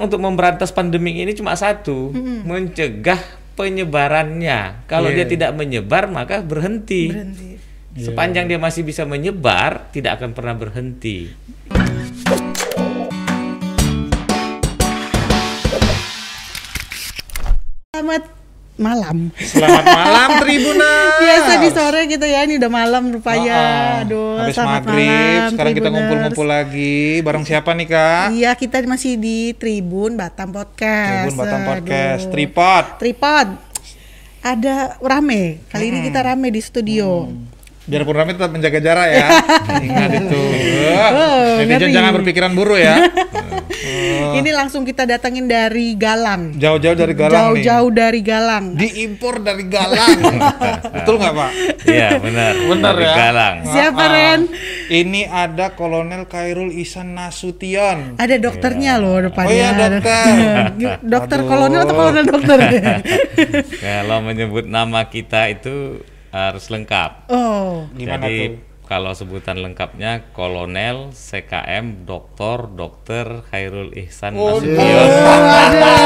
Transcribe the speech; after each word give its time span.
untuk 0.00 0.24
memberantas 0.24 0.72
pandemi 0.72 1.20
ini 1.20 1.36
cuma 1.36 1.52
satu, 1.52 2.08
mencegah 2.48 3.20
penyebarannya. 3.52 4.88
Kalau 4.88 5.12
Iya. 5.12 5.16
dia 5.20 5.26
tidak 5.36 5.50
menyebar 5.52 6.08
maka 6.08 6.40
berhenti. 6.40 7.12
Berhenti. 7.12 7.60
Sepanjang 8.00 8.48
dia 8.48 8.56
masih 8.56 8.88
bisa 8.88 9.04
menyebar, 9.04 9.92
tidak 9.92 10.16
akan 10.16 10.32
pernah 10.32 10.56
berhenti. 10.56 11.28
Malam. 18.82 19.30
Selamat 19.34 19.84
malam 19.86 20.28
Tribuners. 20.42 21.16
Biasa 21.16 21.52
di 21.56 21.70
sore 21.70 22.00
gitu 22.06 22.22
ya, 22.22 22.42
ini 22.42 22.58
udah 22.58 22.68
malam 22.68 23.02
rupanya. 23.08 23.54
Oh, 23.54 24.02
Aduh, 24.02 24.30
habis 24.36 24.54
selamat 24.54 24.82
maghrib, 24.82 25.08
malam. 25.08 25.48
sekarang 25.48 25.70
kita 25.70 25.78
Tribuners. 25.78 25.94
ngumpul-ngumpul 25.94 26.46
lagi. 26.46 26.96
Bareng 27.22 27.44
siapa 27.44 27.70
nih 27.72 27.86
kak? 27.86 28.24
Iya, 28.32 28.50
kita 28.52 28.76
masih 28.84 29.12
di 29.14 29.38
Tribun 29.54 30.14
Batam 30.14 30.50
Podcast. 30.50 31.24
Tribun 31.24 31.36
Batam 31.38 31.60
Podcast, 31.64 32.22
Aduh. 32.24 32.32
Tripod. 32.32 32.84
Tripod. 32.98 33.48
Ada 34.42 34.74
rame. 34.98 35.62
Kali 35.66 35.84
ini 35.86 36.02
kita 36.02 36.20
rame 36.24 36.50
di 36.50 36.58
studio. 36.58 37.30
Biarpun 37.82 38.14
rame 38.14 38.32
tetap 38.32 38.50
menjaga 38.50 38.78
jarak 38.78 39.08
ya. 39.10 39.26
Ingat 39.86 40.10
itu. 40.14 40.38
Oh, 41.10 41.58
Netizen 41.58 41.90
jangan 41.90 42.12
berpikiran 42.14 42.52
buruk 42.54 42.78
ya. 42.78 42.94
Ini 44.32 44.48
langsung 44.54 44.86
kita 44.86 45.04
datangin 45.04 45.44
dari 45.44 45.92
Galang. 45.92 46.56
Jauh-jauh 46.56 46.94
dari 46.94 47.12
Galang 47.12 47.34
nih. 47.34 47.42
Jauh-jauh 47.60 47.90
dari 47.90 48.20
Galang. 48.22 48.64
Diimpor 48.72 49.42
dari 49.42 49.64
Galang. 49.66 50.18
Betul 50.96 51.14
nggak 51.18 51.34
pak? 51.34 51.50
Iya, 51.84 52.08
benar. 52.16 52.52
Benar 52.56 52.94
Dari 52.94 53.04
ya. 53.04 53.12
Galang. 53.12 53.54
Siapa, 53.66 53.98
Ah, 53.98 54.06
ah. 54.06 54.14
Ren? 54.14 54.40
Ini 54.88 55.22
ada 55.26 55.66
Kolonel 55.74 56.24
Kairul 56.24 56.70
Isan 56.70 57.12
Nasution. 57.12 58.16
Ada 58.16 58.38
dokternya 58.38 58.96
loh 58.96 59.20
depannya. 59.20 59.50
Oh 59.50 59.52
iya, 59.52 59.68
dokter. 59.74 60.24
dokter 61.02 61.38
Aduh. 61.38 61.48
kolonel 61.48 61.80
atau 61.82 61.94
kolonel 61.94 62.24
dokter? 62.24 62.58
Kalau 63.76 64.18
menyebut 64.22 64.64
nama 64.64 65.04
kita 65.04 65.50
itu 65.50 66.00
harus 66.32 66.64
lengkap. 66.72 67.28
oh. 67.28 67.86
Gimana 67.92 68.24
Jadi 68.26 68.36
tuh? 68.40 68.71
Kalau 68.92 69.16
sebutan 69.16 69.56
lengkapnya 69.56 70.20
Kolonel 70.36 71.16
CKM 71.16 72.04
Doktor 72.04 72.68
Dokter 72.68 73.40
Khairul 73.48 73.88
Ihsan 73.96 74.36
Oh, 74.36 74.60
Nasution. 74.60 75.08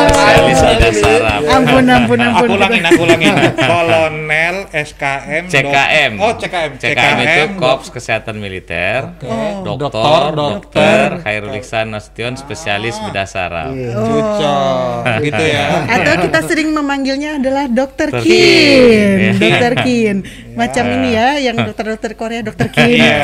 Spesialis 0.07 0.61
bidang 0.63 0.95
saraf. 0.95 1.41
Ampun, 1.51 1.83
ampun, 1.85 2.19
ampun. 2.21 2.47
Aku 2.47 2.55
ulangin, 2.55 2.83
aku 2.87 3.03
ulangin. 3.03 3.35
Kolonel 3.59 4.57
SKM. 4.71 5.43
dok- 5.43 5.51
CKM. 5.51 6.13
Oh, 6.15 6.33
CKM. 6.39 6.71
CKM 6.79 7.17
itu 7.19 7.43
Korps 7.59 7.91
Kesehatan 7.91 8.39
Militer. 8.39 9.19
Oh. 9.19 9.67
Dokter, 9.67 9.91
Dokter, 9.91 10.31
dokter, 10.31 11.07
Khairul 11.27 11.59
Ihsan 11.59 11.91
Nasution 11.91 12.39
spesialis 12.39 13.03
bedah 13.03 13.27
saraf. 13.27 13.75
Cucok. 13.75 15.27
Gitu 15.27 15.43
ya. 15.45 15.91
Atau 15.91 16.23
kita 16.23 16.39
sering 16.47 16.71
memanggilnya 16.71 17.43
adalah 17.43 17.67
Dokter. 17.67 18.15
Kin, 18.15 18.23
Kin. 18.23 19.43
Dokter 19.43 19.73
Kin. 19.83 20.17
Macam 20.55 20.87
ini 20.89 21.13
ya, 21.13 21.37
yang 21.43 21.59
dokter-dokter 21.59 22.15
Korea 22.15 22.41
Dokter. 22.41 22.71
Iya. 22.77 23.17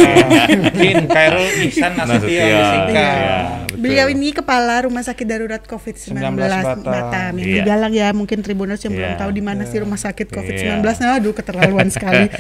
Kin 0.73 1.05
Kairul 1.13 1.47
Ihsan 1.63 1.93
Nasution. 1.93 2.29
Iya, 2.29 2.65
betul. 2.89 3.79
Beliau 3.79 4.07
ini 4.09 4.33
kepala 4.33 4.85
Rumah 4.85 5.03
Sakit 5.03 5.25
Darurat 5.25 5.61
COVID-19 5.61 6.17
19 6.17 6.41
Batam. 6.41 6.79
Batam. 6.83 7.33
Yang 7.37 7.49
Iya. 7.53 7.63
Galang 7.63 7.93
ya, 7.93 8.09
mungkin 8.13 8.39
Tribuners 8.41 8.81
yang 8.81 8.95
belum 8.95 9.13
Iya. 9.13 9.21
tahu 9.21 9.31
di 9.31 9.43
mana 9.43 9.63
sih 9.65 9.79
Rumah 9.79 9.99
Sakit 9.99 10.29
COVID-19. 10.29 10.81
Iya. 10.81 10.93
Nah, 10.99 11.13
aduh 11.17 11.33
keterlaluan 11.33 11.89
sekali. 11.89 12.33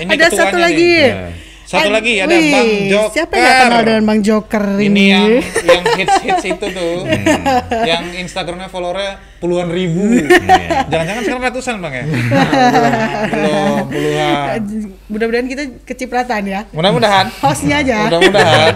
Ini 0.00 0.08
ada 0.08 0.26
satu 0.28 0.56
lagi. 0.56 0.94
nih. 1.02 1.49
Satu 1.70 1.86
Ad- 1.86 2.02
lagi 2.02 2.18
ada 2.18 2.34
Wih, 2.34 2.50
Bang 2.50 2.70
Joker. 2.90 3.14
Siapa 3.14 3.32
yang 3.38 3.46
gak 3.46 3.60
kenal 3.62 3.82
dengan 3.86 4.02
Bang 4.02 4.20
Joker 4.26 4.64
ini? 4.74 4.86
Ini 4.90 5.04
yang 5.06 5.26
yang 5.70 5.82
hits 6.02 6.16
hits 6.26 6.44
itu 6.50 6.66
tuh, 6.74 7.06
yang 7.86 8.02
Instagramnya 8.10 8.66
followernya 8.66 9.22
puluhan 9.38 9.70
ribu. 9.70 10.02
Iya. 10.18 10.90
Jangan-jangan 10.90 11.22
sekarang 11.22 11.42
ratusan 11.46 11.74
bang 11.78 11.94
ya? 11.94 12.04
Belum 13.30 13.86
puluhan. 13.86 14.46
Mudah-mudahan 15.06 15.46
kita 15.46 15.62
kecipratan 15.86 16.42
ya. 16.50 16.60
Mudah-mudahan. 16.74 17.30
Hostnya 17.38 17.86
aja. 17.86 18.10
Mudah-mudahan. 18.10 18.74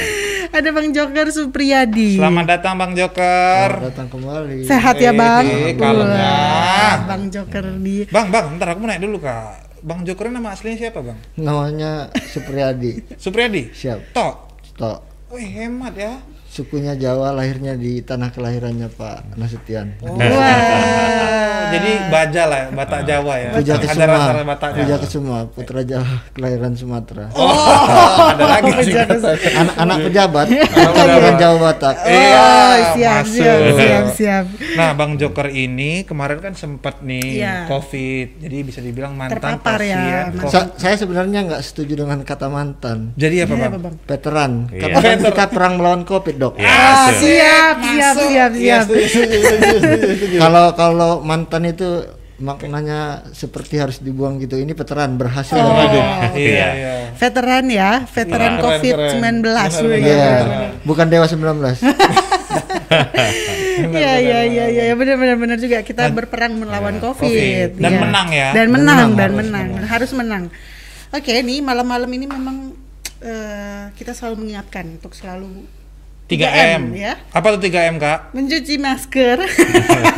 Ada 0.56 0.68
Bang 0.72 0.88
Joker 0.96 1.26
Supriyadi. 1.28 2.16
Selamat 2.16 2.56
datang 2.56 2.80
Bang 2.80 2.96
Joker. 2.96 3.84
datang 3.84 4.08
kembali. 4.08 4.64
Sehat 4.64 4.96
ya 4.96 5.12
Bang. 5.12 5.44
Eh. 5.44 5.76
Wah, 5.76 7.04
Bang 7.04 7.28
Joker 7.28 7.68
di 7.76 8.08
Bang, 8.08 8.32
bang, 8.32 8.56
ntar 8.56 8.72
aku 8.72 8.80
mau 8.80 8.88
nanya 8.88 9.04
dulu 9.04 9.20
kak. 9.20 9.69
Bang 9.80 10.04
Joker 10.04 10.28
ini 10.28 10.36
nama 10.36 10.52
aslinya 10.52 10.76
siapa 10.76 11.00
bang? 11.00 11.18
Namanya 11.40 12.12
Supriyadi. 12.12 13.16
Supriyadi. 13.16 13.72
Siap. 13.72 14.12
Tok. 14.12 14.34
Tok. 14.76 14.98
Wih 15.32 15.48
hemat 15.48 15.96
ya. 15.96 16.20
Sukunya 16.50 16.92
Jawa, 16.94 17.30
lahirnya 17.30 17.78
di 17.78 18.02
tanah 18.02 18.28
kelahirannya 18.28 18.90
Pak 18.90 19.38
Nasution. 19.38 19.94
Oh, 20.02 20.18
jadi 21.70 21.92
Baja 22.12 22.42
lah, 22.44 22.58
ya, 22.60 22.68
Batak 22.74 23.00
Jawa 23.06 23.34
ya. 23.38 23.50
Puja 23.54 23.72
Ada 23.72 23.86
Kesuma. 23.86 24.10
rasa 24.10 24.42
Bataknya. 24.42 24.76
Puja 24.76 24.96
Kesuma, 24.98 25.36
putra 25.46 25.80
Jawa 25.80 26.10
kelahiran 26.34 26.74
Sumatera. 26.74 27.30
Oh, 27.30 27.54
ada 28.34 28.44
lagi 28.50 28.70
sih. 28.82 28.98
Anak-anak 28.98 29.96
pejabat, 30.02 30.46
pejabat. 30.50 30.90
keturunan 30.90 31.34
Jawa 31.38 31.56
Batak. 31.62 31.94
Iya, 32.02 32.38
Oh, 32.40 32.74
siap, 32.90 33.22
masuk. 33.22 33.34
siap, 33.36 33.60
siap, 33.76 34.04
siap. 34.12 34.44
Nah, 34.74 34.90
Bang 34.92 35.14
Joker 35.14 35.46
ini 35.46 36.02
kemarin 36.02 36.38
kan 36.40 36.52
sempat 36.52 36.98
nih 37.00 37.38
Iya. 37.38 37.54
COVID, 37.66 38.26
jadi 38.40 38.56
bisa 38.60 38.80
dibilang 38.80 39.14
mantan 39.14 39.38
Terpapar 39.38 39.78
ya, 39.78 39.94
pasien 39.94 40.24
COVID. 40.36 40.50
Sa- 40.50 40.72
saya 40.74 40.94
sebenarnya 40.96 41.46
nggak 41.46 41.62
setuju 41.62 41.94
dengan 41.96 42.18
kata 42.20 42.46
mantan. 42.48 43.14
Jadi 43.14 43.36
apa 43.40 43.54
Ini 43.54 43.62
bang? 43.70 43.94
Veteran. 44.02 44.52
Iya. 44.68 44.90
Karena 44.90 45.14
kita 45.22 45.44
perang 45.46 45.78
melawan 45.78 46.02
Covid, 46.02 46.34
Dok. 46.50 46.58
Ya, 46.58 46.68
Ah, 46.68 47.08
siap, 47.14 47.76
siap, 47.78 48.14
siap, 48.18 48.50
Iya, 48.52 48.78
siap. 48.82 48.84
setuju. 49.06 50.36
Kalau 50.36 50.66
kalau 50.74 51.10
mantan 51.20 51.64
itu 51.64 51.88
maknanya 52.36 53.00
seperti 53.30 53.76
harus 53.76 54.00
dibuang 54.00 54.40
gitu. 54.40 54.56
Ini 54.56 54.72
veteran 54.72 55.14
berhasil. 55.14 55.54
Oh. 55.54 55.76
Iya, 55.76 56.32
Iya. 56.34 56.68
iya. 56.72 56.92
Veteran 57.12 57.64
ya, 57.68 57.90
veteran 58.06 58.52
Keren, 58.56 58.64
COVID-19. 58.64 59.44
keren. 59.44 59.84
Wih, 59.84 60.00
Benar, 60.00 60.00
Iya, 60.00 60.68
bukan 60.82 61.06
Dewa 61.06 61.26
19. 61.28 61.78
Iya, 63.80 64.12
iya, 64.18 64.38
iya, 64.44 64.64
iya, 64.68 64.92
benar, 64.92 65.16
benar, 65.16 65.36
benar 65.38 65.56
juga 65.56 65.80
kita 65.80 66.10
berperang 66.10 66.58
melawan 66.58 66.98
COVID. 66.98 67.22
COVID. 67.22 67.68
Dan 67.78 67.92
Iya. 67.92 68.00
menang 68.00 68.28
ya. 68.28 68.48
Dan 68.50 68.56
Dan 68.56 68.68
menang, 68.68 68.98
menang, 69.06 69.10
dan 69.14 69.30
harus 69.30 69.40
menang, 69.40 69.68
harus 69.86 70.10
menang. 70.12 70.44
Oke, 71.10 71.32
nih 71.40 71.58
malam-malam 71.60 72.10
ini 72.10 72.26
memang 72.26 72.56
eh, 73.20 73.84
kita 73.94 74.10
selalu 74.10 74.44
mengingatkan 74.44 74.96
untuk 74.96 75.12
selalu 75.12 75.64
3M. 76.30 76.94
ya. 76.94 77.18
Apa 77.28 77.46
tuh 77.50 77.60
3M, 77.60 77.98
Kak? 77.98 78.30
Mencuci 78.30 78.78
masker. 78.78 79.38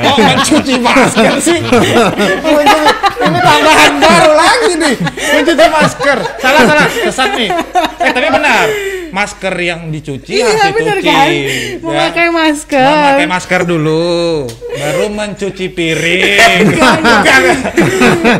Oh, 0.03 0.19
mencuci 0.19 0.75
masker 0.77 1.33
sih. 1.39 1.59
Oh, 1.63 2.59
ini, 2.59 2.81
ini 3.23 3.39
tambahan 3.39 3.93
baru 3.97 4.33
lagi 4.35 4.73
nih. 4.75 4.95
Mencuci 5.33 5.67
masker. 5.69 6.19
Salah, 6.37 6.63
salah. 6.67 6.87
Kesat 6.91 7.31
nih. 7.33 7.51
Eh, 8.03 8.11
tapi 8.11 8.29
benar. 8.29 8.67
Masker 9.13 9.55
yang 9.59 9.81
dicuci 9.89 10.33
harus 10.35 10.53
Iya, 10.53 10.65
dicuci. 10.65 10.73
benar 10.75 10.97
kan? 10.99 11.29
Ya. 11.29 11.77
Memakai 11.79 12.29
masker. 12.31 12.81
Memakai 12.83 13.27
masker 13.29 13.61
dulu, 13.63 14.49
baru 14.73 15.07
mencuci 15.07 15.67
piring. 15.69 16.65
Bukan. 16.67 16.99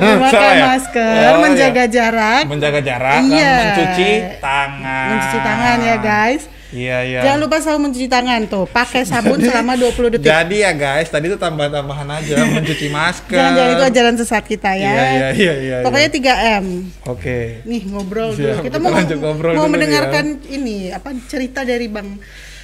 Memakai 0.01 0.31
Salah 0.31 0.53
ya? 0.53 0.65
masker, 0.67 1.29
Oh, 1.29 1.39
menjaga 1.41 1.85
iya. 1.85 1.93
jarak, 1.93 2.43
Menjaga 2.49 2.81
jarak 2.81 3.21
Iya. 3.23 3.53
dan 3.53 3.61
mencuci 3.63 4.11
tangan. 4.41 5.07
mencuci 5.09 5.39
tangan 5.39 5.77
ya 5.79 5.97
guys. 5.99 6.43
Iya, 6.73 6.99
iya. 7.05 7.21
Jangan 7.21 7.39
lupa 7.45 7.57
selalu 7.61 7.81
mencuci 7.89 8.09
tangan 8.09 8.41
tuh. 8.49 8.65
Pakai 8.65 9.05
sabun 9.05 9.39
selama 9.47 9.77
20 9.77 10.17
detik. 10.17 10.27
Jadi 10.27 10.57
ya 10.65 10.73
guys, 10.73 11.09
tadi 11.13 11.29
itu 11.29 11.37
tambah-tambahan 11.37 12.09
aja 12.09 12.37
mencuci 12.57 12.87
masker. 12.89 13.37
Jangan-jangan 13.37 13.73
itu 13.77 13.85
ajaran 13.93 14.15
sesat 14.17 14.45
kita 14.49 14.71
ya. 14.75 14.93
Iya, 14.93 15.05
iya, 15.05 15.29
iya, 15.37 15.55
iya. 15.61 15.77
Pokoknya 15.85 16.09
3M. 16.09 16.65
Oke. 17.07 17.39
Nih 17.69 17.83
ngobrol 17.93 18.33
Siap, 18.33 18.41
dulu. 18.41 18.53
Kita 18.65 18.65
kita 18.73 18.79
mau 18.81 18.91
ngobrol 18.97 19.53
mau 19.55 19.69
dulu 19.69 19.73
mendengarkan 19.77 20.25
ini 20.49 20.91
apa 20.91 21.13
cerita 21.29 21.63
dari 21.63 21.87
Bang 21.93 22.17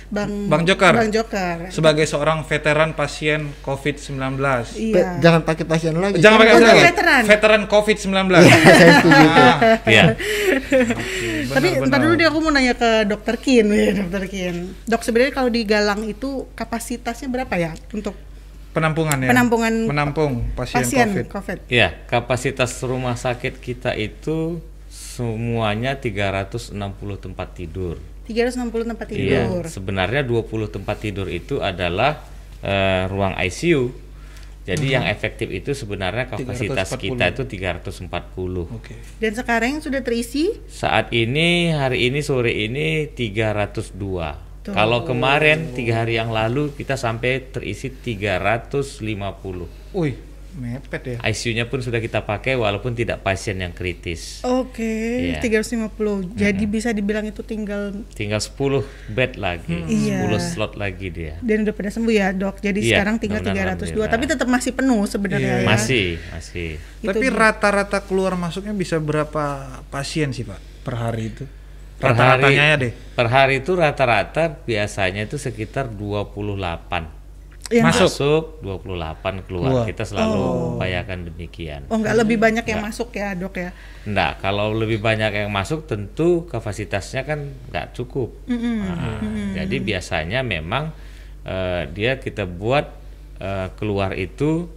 Bang 0.09 0.49
Bang 0.49 0.65
Joker. 0.65 0.95
Bang 0.95 1.13
Joker. 1.13 1.69
Sebagai 1.69 2.03
seorang 2.03 2.41
veteran 2.43 2.93
pasien 2.93 3.53
COVID-19. 3.61 4.17
Iya. 4.73 4.95
Pe- 4.95 5.07
Jangan 5.21 5.41
pakai 5.45 5.65
pasien 5.65 5.93
lagi. 5.95 6.17
Jangan 6.17 6.37
pakai 6.39 6.55
pasien. 6.57 6.85
veteran. 6.87 7.23
Veteran 7.25 7.63
COVID-19. 7.65 8.17
Saya 8.33 8.91
setuju 8.97 9.21
itu. 9.21 9.37
Ah, 9.37 9.57
Iya. 9.85 10.05
Tapi 11.49 11.69
benar, 11.71 11.85
entar 11.85 11.99
dulu 12.01 12.15
deh 12.15 12.27
aku 12.27 12.39
mau 12.41 12.51
nanya 12.51 12.73
ke 12.73 12.91
Dokter 13.05 13.37
Kin, 13.37 13.67
Wih, 13.67 13.93
Dokter 13.95 14.25
Kin. 14.27 14.57
Dok 14.85 15.03
sebenarnya 15.03 15.33
kalau 15.35 15.49
di 15.49 15.63
Galang 15.63 16.01
itu 16.05 16.49
kapasitasnya 16.53 17.29
berapa 17.29 17.55
ya 17.55 17.73
untuk 17.91 18.17
penampungan 18.71 19.17
ya. 19.19 19.29
Penampungan 19.29 19.73
menampung 19.85 20.33
pasien, 20.53 20.81
pasien 20.83 21.09
COVID. 21.11 21.27
COVID? 21.29 21.59
Iya, 21.69 21.89
kapasitas 22.07 22.73
rumah 22.81 23.13
sakit 23.15 23.59
kita 23.59 23.93
itu 23.93 24.61
semuanya 24.89 25.97
360 25.97 26.73
tempat 27.19 27.49
tidur. 27.53 27.97
360 28.29 28.85
tempat 28.87 29.07
Iya, 29.11 29.49
tidur. 29.49 29.65
sebenarnya 29.67 30.23
20 30.23 30.69
tempat 30.69 30.97
tidur 31.01 31.27
itu 31.27 31.59
adalah 31.59 32.23
eh, 32.61 33.09
ruang 33.09 33.35
ICU. 33.35 34.07
Jadi 34.69 34.93
yang 34.93 35.09
efektif 35.09 35.49
itu 35.49 35.73
sebenarnya 35.73 36.29
kapasitas 36.29 36.93
340. 36.93 37.01
kita 37.01 37.25
itu 37.33 37.43
340. 37.49 38.69
Oke. 38.69 39.01
Dan 39.17 39.33
sekarang 39.33 39.69
yang 39.73 39.81
sudah 39.81 40.05
terisi 40.05 40.61
Saat 40.69 41.09
ini 41.17 41.73
hari 41.73 42.13
ini 42.13 42.21
sore 42.21 42.53
ini 42.53 43.09
302. 43.09 43.97
Betul. 44.61 44.77
Kalau 44.77 45.09
kemarin 45.09 45.73
tiga 45.73 46.05
hari 46.05 46.21
yang 46.21 46.29
lalu 46.29 46.77
kita 46.77 47.01
sampai 47.01 47.49
terisi 47.49 47.89
350. 47.89 49.65
Wih, 49.97 50.21
mepet 50.51 51.03
ya. 51.05 51.17
ICU-nya 51.23 51.65
pun 51.65 51.79
sudah 51.79 51.99
kita 51.99 52.21
pakai 52.21 52.55
walaupun 52.55 52.93
tidak 52.93 53.21
pasien 53.21 53.57
yang 53.57 53.71
kritis. 53.71 54.41
Oke, 54.43 55.29
Iya. 55.31 55.41
350. 55.41 56.33
Jadi 56.33 56.65
bisa 56.65 56.91
dibilang 56.91 57.23
itu 57.23 57.41
tinggal 57.41 57.93
Tinggal 58.11 58.39
10 58.39 58.83
bed 59.07 59.37
lagi, 59.37 59.77
Iya. 59.85 60.23
10 60.23 60.41
slot 60.41 60.75
lagi 60.75 61.09
dia. 61.09 61.37
dan 61.39 61.63
udah 61.63 61.73
pada 61.73 61.91
sembuh 61.91 62.11
ya, 62.11 62.31
Dok. 62.31 62.61
Jadi 62.61 62.81
Iya, 62.81 62.97
sekarang 62.97 63.17
tinggal 63.17 63.41
mudah-mudahan 63.41 63.69
302, 63.69 63.77
alhamdulillah. 63.77 64.09
tapi 64.09 64.25
tetap 64.27 64.49
masih 64.49 64.73
penuh 64.73 65.03
sebenarnya 65.05 65.53
Iya. 65.53 65.61
ya. 65.61 65.69
Masih, 65.69 66.07
masih. 66.31 66.71
Itu 66.99 67.09
Tapi 67.09 67.27
rata-rata 67.29 67.99
keluar 68.01 68.33
masuknya 68.35 68.73
bisa 68.73 68.97
berapa 68.97 69.45
pasien 69.87 70.31
sih 70.31 70.43
pak 70.43 70.57
per 70.81 70.95
hari 70.95 71.29
itu? 71.29 71.45
Per 71.97 72.09
Rata-ratanya 72.09 72.47
hari- 72.65 72.71
ya 72.71 72.77
deh. 72.81 72.93
Per 73.13 73.27
hari 73.27 73.55
itu 73.59 73.75
rata-rata 73.75 74.55
biasanya 74.57 75.21
itu 75.21 75.35
sekitar 75.35 75.91
28. 75.91 77.18
Yang 77.69 77.85
Masuk. 77.85 78.09
Masuk 78.09 78.45
28 78.65 79.45
keluar. 79.45 79.69
Keluar. 79.69 79.85
Kita 79.85 80.03
selalu 80.09 80.41
upayakan 80.77 81.19
demikian. 81.29 81.81
Oh, 81.93 82.01
nggak 82.01 82.17
lebih 82.25 82.41
banyak 82.41 82.65
yang 82.65 82.81
masuk 82.81 83.13
ya, 83.13 83.37
Dok 83.37 83.55
ya. 83.61 83.71
Enggak, 84.09 84.41
kalau 84.41 84.73
lebih 84.73 85.05
banyak 85.05 85.33
yang 85.45 85.51
masuk 85.53 85.85
tentu 85.85 86.49
kapasitasnya 86.49 87.29
kan 87.29 87.53
nggak 87.69 87.93
cukup. 87.93 88.33
Nah, 88.49 89.21
Jadi 89.53 89.77
biasanya 89.85 90.41
memang 90.41 90.97
eh, 91.45 91.85
dia 91.93 92.17
kita 92.17 92.49
buat 92.49 92.89
eh, 93.37 93.69
keluar 93.77 94.17
itu 94.17 94.73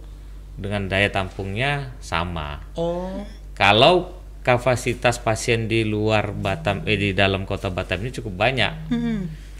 dengan 0.60 0.84
daya 0.84 1.08
tampungnya 1.08 1.96
sama. 2.04 2.60
Oh. 2.76 3.24
Kalau 3.56 4.20
kapasitas 4.42 5.22
pasien 5.22 5.70
di 5.70 5.86
luar 5.86 6.34
Batam 6.34 6.82
eh 6.84 6.98
di 6.98 7.10
dalam 7.14 7.46
kota 7.46 7.70
Batam 7.70 8.02
ini 8.02 8.10
cukup 8.12 8.34
banyak. 8.36 8.74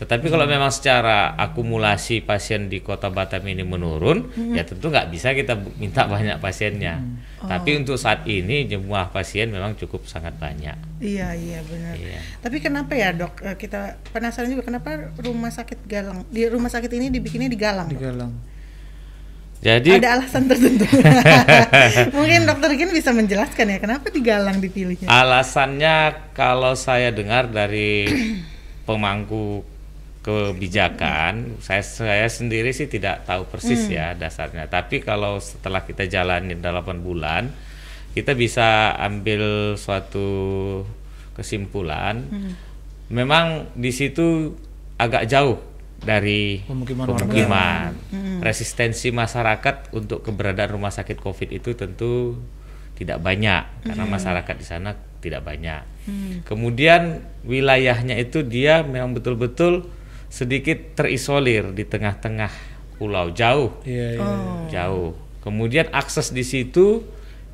Tetapi 0.02 0.34
kalau 0.34 0.50
memang 0.50 0.74
secara 0.74 1.38
akumulasi 1.38 2.26
pasien 2.26 2.66
di 2.66 2.82
kota 2.82 3.06
Batam 3.06 3.46
ini 3.46 3.62
menurun, 3.62 4.34
ya 4.50 4.66
tentu 4.66 4.90
nggak 4.90 5.14
bisa 5.14 5.30
kita 5.30 5.54
minta 5.78 6.10
banyak 6.10 6.42
pasiennya. 6.42 6.98
Tapi 7.38 7.78
untuk 7.78 7.94
saat 7.94 8.26
ini 8.26 8.66
jumlah 8.66 9.14
pasien 9.14 9.54
memang 9.54 9.78
cukup 9.78 10.02
sangat 10.10 10.34
banyak. 10.42 10.74
Iya, 10.98 11.38
iya 11.38 11.62
benar. 11.62 11.94
Iya. 11.94 12.18
Tapi 12.42 12.58
kenapa 12.58 12.98
ya, 12.98 13.14
Dok? 13.14 13.46
Eh, 13.46 13.54
Kita 13.54 13.94
penasaran 14.10 14.50
juga 14.50 14.66
kenapa 14.66 15.14
rumah 15.22 15.54
sakit 15.54 15.86
Galang 15.86 16.26
di 16.26 16.50
rumah 16.50 16.66
sakit 16.66 16.90
ini 16.98 17.06
dibikinnya 17.06 17.46
di 17.46 17.54
Galang. 17.54 17.86
Di 17.86 17.94
Dok? 17.94 18.02
Galang. 18.02 18.32
Jadi 19.62 19.94
Ada 19.94 20.18
alasan 20.18 20.50
tertentu. 20.50 20.82
Mungkin 22.18 22.50
dokter 22.50 22.74
Gin 22.74 22.90
bisa 22.90 23.14
menjelaskan 23.14 23.70
ya 23.70 23.78
kenapa 23.78 24.10
di 24.10 24.18
Galang 24.18 24.58
dipilihnya. 24.58 25.06
alasannya 25.06 26.26
kalau 26.34 26.74
saya 26.74 27.14
dengar 27.14 27.46
dari 27.46 28.10
pemangku 28.90 29.62
kebijakan, 30.22 31.58
saya 31.58 31.82
saya 31.82 32.26
sendiri 32.30 32.70
sih 32.70 32.86
tidak 32.86 33.26
tahu 33.26 33.50
persis 33.50 33.90
ya 33.90 34.14
dasarnya. 34.14 34.70
Tapi 34.70 35.02
kalau 35.02 35.42
setelah 35.42 35.82
kita 35.82 36.06
jalanin 36.06 36.62
8 36.62 37.02
bulan, 37.02 37.50
kita 38.14 38.38
bisa 38.38 38.94
ambil 39.02 39.74
suatu 39.74 40.30
kesimpulan. 41.34 42.22
Memang 43.10 43.74
di 43.74 43.90
situ 43.90 44.54
agak 44.96 45.26
jauh 45.26 45.58
dari 46.02 46.62
Pemukiman 46.66 47.06
pemukiman. 47.06 47.90
Resistensi 48.42 49.10
masyarakat 49.10 49.90
untuk 49.94 50.22
keberadaan 50.22 50.78
rumah 50.78 50.94
sakit 50.94 51.18
COVID 51.18 51.50
itu 51.50 51.74
tentu 51.74 52.38
tidak 52.94 53.18
banyak 53.18 53.62
karena 53.82 54.04
masyarakat 54.06 54.54
di 54.54 54.66
sana 54.66 54.94
tidak 55.18 55.42
banyak. 55.42 55.82
Kemudian 56.46 57.22
wilayahnya 57.42 58.18
itu 58.18 58.46
dia 58.46 58.86
memang 58.86 59.18
betul-betul 59.18 59.90
sedikit 60.32 60.96
terisolir 60.96 61.76
di 61.76 61.84
tengah-tengah 61.84 62.48
pulau 62.96 63.28
jauh 63.36 63.76
Iya, 63.84 64.16
iya. 64.16 64.36
jauh. 64.72 65.12
Kemudian 65.44 65.92
akses 65.92 66.32
di 66.32 66.40
situ 66.40 67.04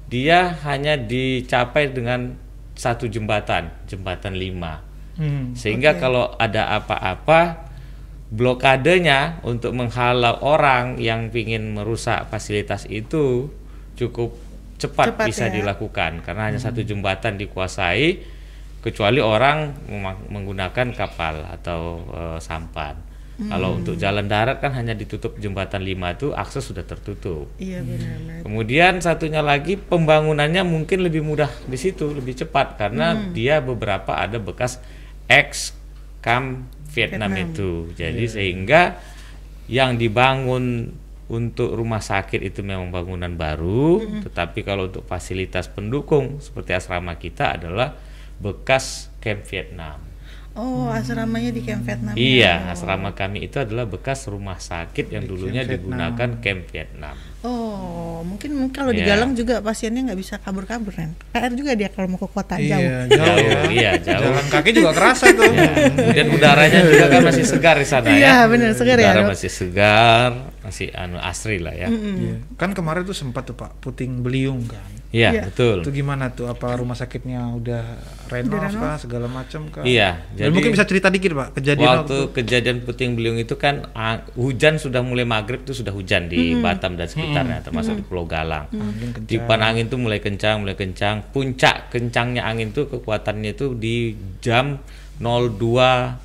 dia 0.07 0.55
hanya 0.63 0.95
dicapai 0.95 1.91
dengan 1.91 2.39
satu 2.79 3.11
jembatan, 3.11 3.75
jembatan 3.91 4.39
5. 4.39 5.19
Hmm. 5.19 5.51
Sehingga 5.59 5.99
kalau 5.99 6.31
ada 6.39 6.79
apa-apa 6.79 7.67
blokadenya 8.31 9.41
untuk 9.43 9.75
menghalau 9.75 10.39
orang 10.45 11.01
yang 11.01 11.33
ingin 11.33 11.75
merusak 11.75 12.29
fasilitas 12.31 12.87
itu 12.87 13.51
cukup 13.99 14.37
cepat, 14.79 15.11
Cepat 15.11 15.27
bisa 15.27 15.51
ya. 15.51 15.59
dilakukan 15.59 16.23
karena 16.23 16.53
hanya 16.53 16.61
satu 16.63 16.85
jembatan 16.87 17.35
dikuasai 17.35 18.38
kecuali 18.79 19.19
orang 19.19 19.75
menggunakan 20.31 20.95
kapal 20.95 21.43
atau 21.49 21.81
eh, 22.15 22.39
sampan. 22.39 23.09
Kalau 23.39 23.79
untuk 23.79 23.95
jalan 23.95 24.27
darat 24.27 24.59
kan 24.59 24.75
hanya 24.75 24.99
ditutup 24.99 25.39
jembatan 25.39 25.87
5 25.87 25.95
itu 26.19 26.29
akses 26.35 26.75
sudah 26.75 26.83
tertutup. 26.83 27.47
Iya 27.63 27.87
benar-benar. 27.87 28.43
Kemudian 28.43 28.99
satunya 28.99 29.47
lagi 29.47 29.79
pembangunannya 29.79 30.67
mungkin 30.67 31.07
lebih 31.07 31.23
mudah 31.23 31.47
di 31.71 31.79
situ, 31.79 32.11
lebih 32.11 32.35
cepat 32.35 32.75
karena 32.75 33.15
dia 33.31 33.63
beberapa 33.63 34.19
ada 34.19 34.43
bekas 34.43 34.83
ex 35.31 35.71
kam 36.19 36.67
Vietnam, 36.91 37.31
Vietnam. 37.31 37.55
itu. 37.55 37.71
Jadi 37.95 38.25
sehingga 38.27 38.99
yang 39.71 39.95
dibangun 39.95 40.91
untuk 41.31 41.79
rumah 41.79 42.03
sakit 42.03 42.43
itu 42.43 42.67
memang 42.67 42.91
bangunan 42.91 43.31
baru, 43.39 44.03
tetapi 44.27 44.67
kalau 44.67 44.91
untuk 44.91 45.07
fasilitas 45.07 45.71
pendukung 45.71 46.43
seperti 46.43 46.75
asrama 46.75 47.15
kita 47.15 47.55
adalah 47.55 47.95
bekas 48.39 49.11
camp 49.19 49.45
Vietnam. 49.47 50.09
Oh, 50.59 50.91
asramanya 50.91 51.55
di 51.55 51.63
Camp 51.63 51.87
Vietnam. 51.87 52.19
ya? 52.19 52.19
Iya, 52.19 52.55
asrama 52.75 53.15
kami 53.15 53.47
itu 53.47 53.63
adalah 53.63 53.87
bekas 53.87 54.27
rumah 54.27 54.59
sakit 54.59 55.07
yang 55.15 55.23
dulunya 55.23 55.63
Camp 55.63 55.71
digunakan 55.79 56.31
camp 56.43 56.61
Vietnam. 56.75 57.15
Oh, 57.41 58.19
mungkin 58.21 58.51
mungkin 58.51 58.75
kalau 58.75 58.91
di 58.91 58.99
Iya. 58.99 59.15
Galang 59.15 59.31
juga 59.33 59.63
pasiennya 59.63 60.11
nggak 60.11 60.19
bisa 60.19 60.35
kabur-kabur 60.37 60.91
kan? 60.91 61.15
PR 61.31 61.55
juga 61.55 61.73
dia 61.73 61.87
kalau 61.87 62.11
mau 62.11 62.19
ke 62.19 62.27
kota 62.27 62.59
jauh. 62.59 62.67
Iya, 62.83 63.07
jauh, 63.07 63.15
Jauh, 63.15 63.39
ya. 63.39 63.61
iya, 63.71 63.91
jauh. 63.97 64.23
Jalan 64.27 64.47
kaki 64.49 64.71
juga 64.73 64.91
kerasa 64.91 65.31
tuh. 65.31 65.47
Ya, 65.49 65.71
kemudian 65.89 66.29
udaranya 66.29 66.81
juga 66.83 67.05
kan 67.07 67.21
masih 67.25 67.45
segar 67.45 67.77
di 67.77 67.87
sana 67.87 68.11
Iya, 68.11 68.19
ya. 68.19 68.35
benar, 68.45 68.71
segar 68.75 68.97
ya, 68.97 69.07
Udara 69.09 69.23
masih 69.29 69.51
segar, 69.51 70.31
masih 70.61 70.87
anu 70.93 71.19
asri 71.21 71.59
lah 71.59 71.73
ya. 71.73 71.87
Iya. 71.87 72.43
Kan 72.55 72.75
kemarin 72.75 73.03
tuh 73.03 73.15
sempat 73.15 73.45
tuh 73.45 73.55
Pak 73.55 73.79
puting 73.79 74.19
beliung 74.19 74.67
kan. 74.67 74.83
Iya, 75.09 75.33
Iya. 75.33 75.43
betul. 75.49 75.81
Itu 75.81 75.95
gimana 75.95 76.29
tuh? 76.29 76.47
Apa 76.47 76.77
rumah 76.77 76.93
sakitnya 76.93 77.41
udah 77.55 77.81
renov 78.29 78.61
kah 78.69 79.01
segala 79.01 79.25
macam 79.25 79.65
kah? 79.67 79.81
Iya, 79.81 80.21
Dan 80.29 80.37
jadi 80.37 80.53
mungkin 80.53 80.71
bisa 80.77 80.85
cerita 80.85 81.09
dikit 81.09 81.33
Pak 81.33 81.57
kejadian 81.57 81.89
waktu 82.03 82.17
kejadian 82.35 82.77
puting 82.83 83.17
beliung 83.17 83.39
itu 83.39 83.57
kan 83.57 83.89
ah, 83.95 84.21
hujan 84.37 84.77
sudah 84.77 85.01
mulai 85.01 85.25
maghrib 85.25 85.63
itu 85.63 85.73
sudah 85.73 85.97
hujan 85.97 86.29
di 86.29 86.53
Batam 86.59 87.01
dan 87.01 87.09
sekitarnya 87.29 87.61
termasuk 87.61 88.01
di 88.01 88.05
Pulau 88.09 88.25
Galang. 88.25 88.73
Tiupan 89.29 89.61
angin 89.61 89.93
tuh 89.93 90.01
mulai 90.01 90.25
kencang, 90.25 90.65
mulai 90.65 90.73
kencang. 90.73 91.29
Puncak 91.29 91.93
kencangnya 91.93 92.49
angin 92.49 92.73
tuh 92.73 92.89
kekuatannya 92.89 93.53
itu 93.53 93.77
di 93.77 94.17
jam 94.41 94.81
02.00. 95.21 96.17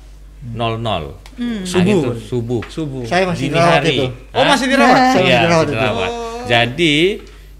Angin 0.54 1.64
Subuh. 1.64 2.02
tuh 2.04 2.16
subuh. 2.20 2.62
subuh. 2.68 3.04
Saya 3.04 3.28
masih 3.28 3.48
Dini 3.48 3.56
dirawat 3.56 3.80
hari. 3.80 3.96
itu. 3.96 4.06
Oh, 4.32 4.44
masih 4.44 4.66
dirawat? 4.72 4.96
Saya 4.96 5.20
masih 5.20 5.28
dirawat 5.28 5.48
masih 5.48 5.64
itu. 5.64 5.72
dirawat. 5.76 6.10
Jadi 6.44 6.96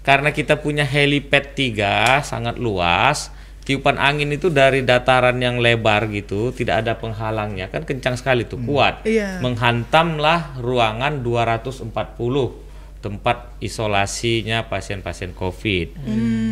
karena 0.05 0.29
kita 0.29 0.61
punya 0.61 0.85
helipad 0.85 1.57
3 1.57 2.21
sangat 2.21 2.61
luas, 2.61 3.33
tiupan 3.65 3.97
angin 3.97 4.29
itu 4.29 4.53
dari 4.53 4.85
dataran 4.85 5.41
yang 5.41 5.57
lebar 5.57 6.05
gitu, 6.13 6.53
tidak 6.53 6.85
ada 6.85 6.93
penghalangnya, 7.01 7.73
kan 7.73 7.81
kencang 7.81 8.13
sekali 8.13 8.45
tuh, 8.45 8.61
kuat. 8.61 9.01
Iya. 9.01 9.41
Menghantamlah 9.41 10.61
ruangan 10.61 11.25
240 11.25 11.89
tempat 13.05 13.53
isolasinya 13.61 14.65
pasien-pasien 14.65 15.37
COVID. 15.37 16.01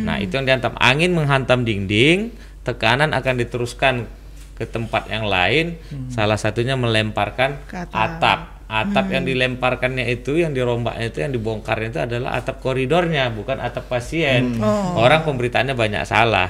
Nah, 0.06 0.22
itu 0.22 0.38
yang 0.38 0.46
dihantam. 0.46 0.78
Angin 0.78 1.10
menghantam 1.10 1.66
dinding, 1.66 2.30
tekanan 2.62 3.10
akan 3.10 3.34
diteruskan 3.42 4.06
ke 4.54 4.62
tempat 4.70 5.10
yang 5.10 5.26
lain, 5.26 5.74
salah 6.14 6.38
satunya 6.38 6.78
melemparkan 6.78 7.58
Ke 7.66 7.82
atap. 7.82 7.90
atap. 7.90 8.40
Atap 8.64 9.06
yang 9.12 9.26
dilemparkannya 9.26 10.08
itu 10.08 10.40
yang 10.40 10.54
dirombaknya 10.54 11.10
itu 11.12 11.20
yang 11.20 11.34
dibongkarnya 11.34 11.88
itu 11.90 12.00
adalah 12.00 12.38
atap 12.38 12.62
koridornya 12.62 13.28
bukan 13.34 13.58
atap 13.60 13.90
pasien. 13.90 14.56
Orang 14.94 15.26
pemberitaannya 15.26 15.74
banyak 15.74 16.02
salah. 16.06 16.48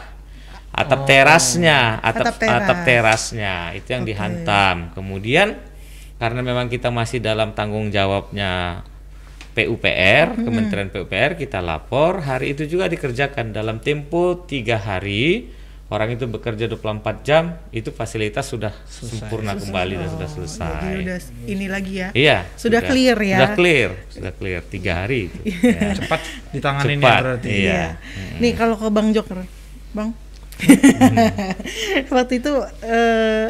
Atap 0.71 1.07
terasnya 1.09 1.99
atap 2.05 2.29
Atap 2.29 2.37
teras. 2.39 2.61
atap 2.61 2.79
terasnya 2.87 3.55
itu 3.75 3.89
yang 3.91 4.05
dihantam. 4.05 4.95
Kemudian 4.95 5.59
karena 6.15 6.41
memang 6.45 6.71
kita 6.71 6.93
masih 6.95 7.19
dalam 7.19 7.51
tanggung 7.53 7.91
jawabnya 7.91 8.83
PUPR 9.55 10.35
Kementerian 10.35 10.91
PUPR 10.91 11.39
kita 11.39 11.63
lapor 11.63 12.27
hari 12.27 12.59
itu 12.59 12.67
juga 12.67 12.91
dikerjakan 12.91 13.55
dalam 13.55 13.79
tempo 13.79 14.43
tiga 14.45 14.77
hari 14.83 15.49
orang 15.95 16.17
itu 16.17 16.25
bekerja 16.27 16.65
24 16.67 17.23
jam 17.23 17.55
itu 17.71 17.93
fasilitas 17.93 18.49
sudah 18.51 18.73
sempurna 18.89 19.55
kembali 19.55 19.95
dan 20.01 20.09
sudah 20.11 20.29
selesai 20.33 20.81
Jadi 20.81 21.01
udah 21.07 21.19
ini 21.47 21.67
lagi 21.69 21.93
ya. 22.01 22.09
Iya. 22.17 22.39
Sudah 22.57 22.81
clear 22.83 23.19
ya. 23.21 23.37
Sudah 23.39 23.51
clear, 23.55 23.91
sudah 24.09 24.33
clear 24.33 24.61
tiga 24.67 24.93
hari 25.05 25.31
itu. 25.31 25.41
Ya. 25.65 25.97
cepat 25.97 26.21
ditanganin 26.53 26.99
Cepat, 27.01 27.13
ya 27.15 27.23
berarti. 27.25 27.49
iya. 27.49 27.63
Iya. 27.63 27.89
Nih 28.41 28.53
kalau 28.57 28.77
ke 28.81 28.89
Bang 28.91 29.09
Joker, 29.13 29.39
Bang. 29.93 30.11
Waktu 32.15 32.35
itu 32.39 32.53
eh, 32.87 33.49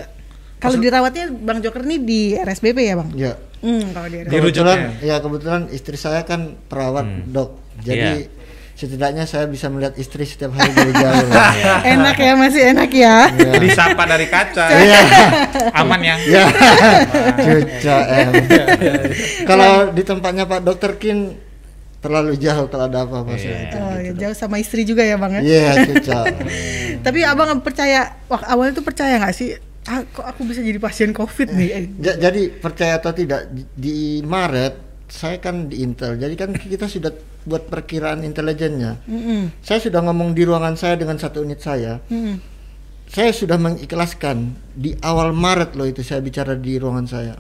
Kalau 0.57 0.81
dirawatnya 0.81 1.29
Bang 1.29 1.61
Joker 1.61 1.85
nih 1.85 2.01
di 2.01 2.21
RSBP 2.33 2.79
ya 2.81 2.95
Bang? 2.97 3.09
Ya. 3.13 3.37
Hmm, 3.65 3.97
kalau 3.97 4.09
di 4.13 4.17
Kebetulan 4.29 4.79
ya 5.01 5.17
kebetulan 5.25 5.63
istri 5.73 5.97
saya 5.97 6.21
kan 6.29 6.61
perawat 6.69 7.09
dok. 7.33 7.57
Jadi 7.81 8.29
setidaknya 8.75 9.25
saya 9.25 9.47
bisa 9.47 9.71
melihat 9.71 9.95
istri 9.97 10.27
setiap 10.27 10.53
hari 10.53 10.69
dari 10.75 10.93
jauh. 10.93 11.31
Enak 11.97 12.17
ya, 12.19 12.33
masih 12.35 12.63
enak 12.75 12.91
ya. 12.91 13.31
Disapa 13.63 14.03
dari 14.05 14.27
kaca. 14.27 14.67
Iya. 14.69 15.01
Aman 15.79 16.01
ya. 16.03 16.17
Ya. 16.27 16.45
Cuca 17.39 17.97
em. 18.11 18.33
Kalau 19.47 19.95
di 19.95 20.03
tempatnya 20.03 20.45
Pak 20.45 20.61
Dokter 20.67 20.99
Kin 20.99 21.39
terlalu 22.05 22.37
jauh 22.37 22.69
kalau 22.69 22.85
ada 22.85 23.09
apa-apa 23.09 23.33
itu. 23.33 23.49
Oh, 23.81 23.97
ya, 23.97 24.13
jauh 24.13 24.37
sama 24.37 24.61
istri 24.61 24.85
juga 24.85 25.01
ya 25.01 25.17
Bang 25.17 25.41
ya. 25.41 25.41
Iya, 25.41 25.89
cuca. 25.89 26.21
Tapi 27.01 27.25
Abang 27.25 27.65
percaya, 27.65 28.21
wah 28.29 28.45
awalnya 28.45 28.77
tuh 28.77 28.85
percaya 28.85 29.17
nggak 29.17 29.33
sih? 29.33 29.57
Ah, 29.85 30.01
kok 30.03 30.25
aku 30.25 30.45
bisa 30.45 30.61
jadi 30.61 30.79
pasien 30.79 31.13
COVID 31.13 31.49
nih? 31.51 31.69
Eh, 31.71 31.85
Ja- 32.01 32.17
jadi 32.19 32.49
percaya 32.51 32.97
atau 32.97 33.13
tidak 33.13 33.47
di- 33.75 34.21
Maret 34.21 34.81
saya 35.07 35.37
kan 35.37 35.69
di 35.69 35.81
Intel. 35.81 36.17
Jadi 36.17 36.35
kan 36.35 36.51
kita 36.51 36.87
sudah 36.87 37.13
buat 37.45 37.69
perkiraan 37.69 38.25
intelijennya. 38.25 39.05
mm-mm, 39.05 39.61
Saya 39.61 39.79
sudah 39.79 40.01
ngomong 40.01 40.33
di 40.33 40.43
ruangan 40.43 40.75
saya 40.75 40.97
dengan 40.97 41.17
satu 41.17 41.45
unit 41.45 41.61
saya. 41.61 42.01
mm-mm. 42.03 42.41
Saya 43.05 43.31
sudah 43.31 43.55
mengikhlaskan 43.55 44.37
di 44.73 44.97
awal 44.99 45.31
Maret 45.31 45.77
loh 45.77 45.85
itu 45.85 46.01
saya 46.01 46.19
bicara 46.19 46.57
di 46.57 46.75
ruangan 46.75 47.05
saya. 47.05 47.37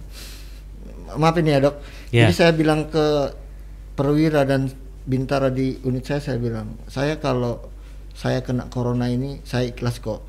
Maafin 1.15 1.47
ya 1.47 1.59
dok. 1.59 1.81
Ya. 2.11 2.29
Jadi 2.29 2.33
saya 2.35 2.53
bilang 2.53 2.87
ke 2.87 3.33
perwira 3.93 4.45
dan 4.45 4.69
bintara 5.03 5.49
di 5.49 5.81
unit 5.81 6.05
saya 6.05 6.21
saya 6.21 6.37
bilang 6.37 6.77
saya 6.87 7.17
kalau 7.17 7.65
saya 8.13 8.41
kena 8.41 8.69
corona 8.69 9.07
ini 9.07 9.41
saya 9.43 9.67
ikhlas 9.67 9.99
kok. 9.99 10.23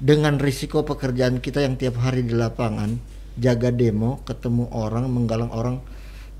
Dengan 0.00 0.40
risiko 0.40 0.80
pekerjaan 0.82 1.44
kita 1.44 1.60
yang 1.60 1.76
tiap 1.76 2.00
hari 2.00 2.24
di 2.24 2.32
lapangan 2.32 2.96
jaga 3.36 3.68
demo, 3.68 4.24
ketemu 4.24 4.72
orang, 4.72 5.12
menggalang 5.12 5.52
orang 5.52 5.76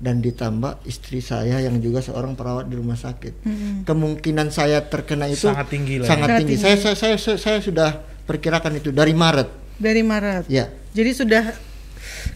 dan 0.01 0.17
ditambah 0.17 0.81
istri 0.89 1.21
saya 1.21 1.61
yang 1.61 1.77
juga 1.77 2.01
seorang 2.01 2.33
perawat 2.33 2.65
di 2.65 2.73
rumah 2.73 2.97
sakit. 2.97 3.45
Kemungkinan 3.85 4.49
saya 4.49 4.81
terkena 4.89 5.29
itu 5.29 5.45
Sangat 5.45 5.69
tinggi 5.69 6.01
lah 6.01 6.09
ya. 6.09 6.09
Sangat 6.09 6.27
Sangat 6.27 6.39
tinggi. 6.41 6.55
tinggi. 6.57 6.65
Saya, 6.65 6.75
saya 6.97 7.15
saya 7.21 7.37
saya 7.37 7.57
sudah 7.61 7.89
perkirakan 8.25 8.81
itu 8.81 8.89
dari 8.89 9.13
Maret. 9.13 9.77
Dari 9.77 10.01
Maret. 10.01 10.49
Ya. 10.49 10.73
Jadi 10.97 11.11
sudah 11.13 11.43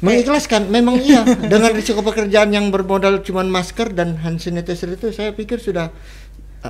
Mengikhlaskan 0.02 0.68
memang 0.70 0.98
iya 1.00 1.24
dengan 1.52 1.72
risiko 1.72 2.02
pekerjaan 2.02 2.52
yang 2.52 2.70
bermodal 2.74 3.22
cuman 3.22 3.48
masker 3.48 3.94
dan 3.94 4.18
hand 4.20 4.42
sanitizer 4.42 4.92
itu 4.92 5.14
saya 5.14 5.32
pikir 5.32 5.62
sudah 5.62 5.94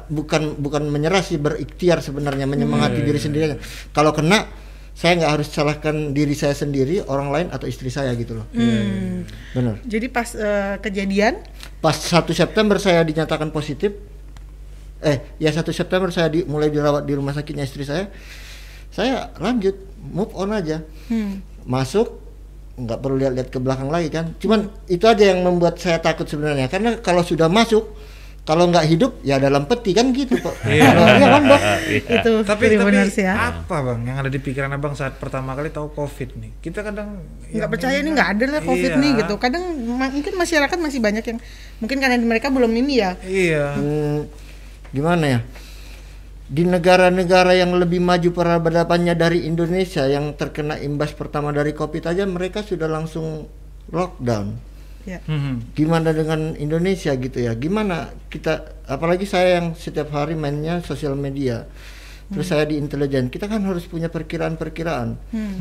bukan 0.10 0.60
bukan 0.60 0.90
menyerah 0.92 1.24
sih 1.24 1.40
berikhtiar 1.40 2.04
sebenarnya 2.04 2.44
menyemangati 2.50 3.00
diri 3.00 3.20
sendiri. 3.22 3.56
Kalau 3.96 4.12
kena 4.12 4.48
saya 4.96 5.20
nggak 5.20 5.32
harus 5.40 5.48
salahkan 5.52 6.16
diri 6.16 6.32
saya 6.36 6.56
sendiri, 6.56 7.04
orang 7.04 7.28
lain 7.32 7.48
atau 7.52 7.68
istri 7.68 7.92
saya 7.92 8.16
gitu 8.16 8.40
loh. 8.40 8.48
hmm, 8.56 9.28
Benar. 9.52 9.76
jadi 9.84 10.08
pas 10.08 10.30
eh, 10.32 10.80
kejadian 10.80 11.44
Pas 11.84 11.94
1 11.94 12.26
September 12.32 12.82
saya 12.82 13.06
dinyatakan 13.06 13.54
positif. 13.54 13.94
Eh, 15.04 15.22
ya 15.38 15.54
1 15.54 15.62
September 15.70 16.10
saya 16.10 16.32
di, 16.32 16.42
mulai 16.48 16.74
dirawat 16.74 17.06
di 17.06 17.14
rumah 17.14 17.36
sakitnya 17.36 17.68
istri 17.68 17.86
saya. 17.86 18.10
Saya 18.90 19.30
lanjut 19.38 19.76
move 20.00 20.32
on 20.34 20.50
aja. 20.56 20.82
hmm, 21.12 21.62
masuk 21.68 22.26
nggak 22.76 23.00
perlu 23.00 23.16
lihat-lihat 23.16 23.50
ke 23.50 23.60
belakang 23.64 23.88
lagi 23.88 24.12
kan 24.12 24.36
cuman 24.36 24.68
itu 24.92 25.08
aja 25.08 25.32
yang 25.32 25.48
membuat 25.48 25.80
saya 25.80 25.96
takut 26.04 26.28
sebenarnya 26.28 26.68
karena 26.68 27.00
kalau 27.00 27.24
sudah 27.24 27.48
masuk 27.48 27.88
kalau 28.46 28.70
nggak 28.70 28.86
hidup 28.86 29.12
ya 29.20 29.36
dalam 29.36 29.66
peti 29.66 29.90
kan 29.90 30.10
gitu 30.10 30.38
kok 30.38 30.54
Iya. 30.70 30.86
Iya 31.18 31.28
kan 31.28 31.44
dok 31.44 31.62
itu 31.90 32.32
Tapi 32.46 32.64
tapi 32.70 32.76
benar 32.78 33.10
sih 33.10 33.26
ya. 33.26 33.34
apa 33.58 33.76
bang 33.82 34.00
yang 34.06 34.18
ada 34.22 34.30
di 34.30 34.38
pikiran 34.38 34.70
abang 34.70 34.94
saat 34.94 35.18
pertama 35.18 35.52
kali 35.52 35.68
tahu 35.68 35.90
covid 35.92 36.38
nih? 36.38 36.54
Kita 36.60 36.80
kadang 36.80 37.26
nggak 37.50 37.68
percaya 37.68 37.98
ini 37.98 38.14
nggak 38.14 38.30
ada 38.32 38.46
lah 38.48 38.62
covid 38.62 38.92
Iya. 38.92 39.02
nih 39.02 39.12
gitu 39.20 39.34
kadang 39.36 39.64
mungkin 39.90 40.34
masyarakat 40.36 40.78
masih 40.78 41.00
banyak 41.00 41.26
yang 41.26 41.40
mungkin 41.76 41.98
karena 41.98 42.16
mereka 42.20 42.48
belum 42.48 42.70
ini 42.72 42.94
ya 42.96 43.12
Iya. 43.20 43.66
Hmm, 43.74 44.20
gimana 44.90 45.26
ya 45.28 45.40
di 46.46 46.62
negara-negara 46.62 47.58
yang 47.58 47.74
lebih 47.74 47.98
maju 47.98 48.30
peradabannya 48.30 49.18
dari 49.18 49.50
Indonesia 49.50 50.06
yang 50.06 50.38
terkena 50.38 50.78
imbas 50.78 51.10
pertama 51.10 51.50
dari 51.50 51.74
covid 51.74 52.06
aja 52.06 52.22
mereka 52.24 52.62
sudah 52.62 52.86
langsung 52.86 53.50
lockdown 53.90 54.75
ya 55.06 55.22
Mhm. 55.22 55.72
gimana 55.72 56.10
dengan 56.10 56.54
Indonesia 56.56 57.14
gitu 57.14 57.38
ya 57.38 57.54
gimana 57.54 58.10
kita 58.26 58.54
apalagi 58.86 59.24
saya 59.24 59.58
yang 59.58 59.68
setiap 59.74 60.10
hari 60.10 60.34
mainnya 60.34 60.82
sosial 60.82 61.14
media 61.14 61.64
terus 62.26 62.50
saya 62.50 62.66
di 62.66 62.76
intelijen 62.76 63.30
kita 63.30 63.46
kan 63.46 63.62
harus 63.62 63.86
punya 63.86 64.10
perkiraan-perkiraan 64.10 65.10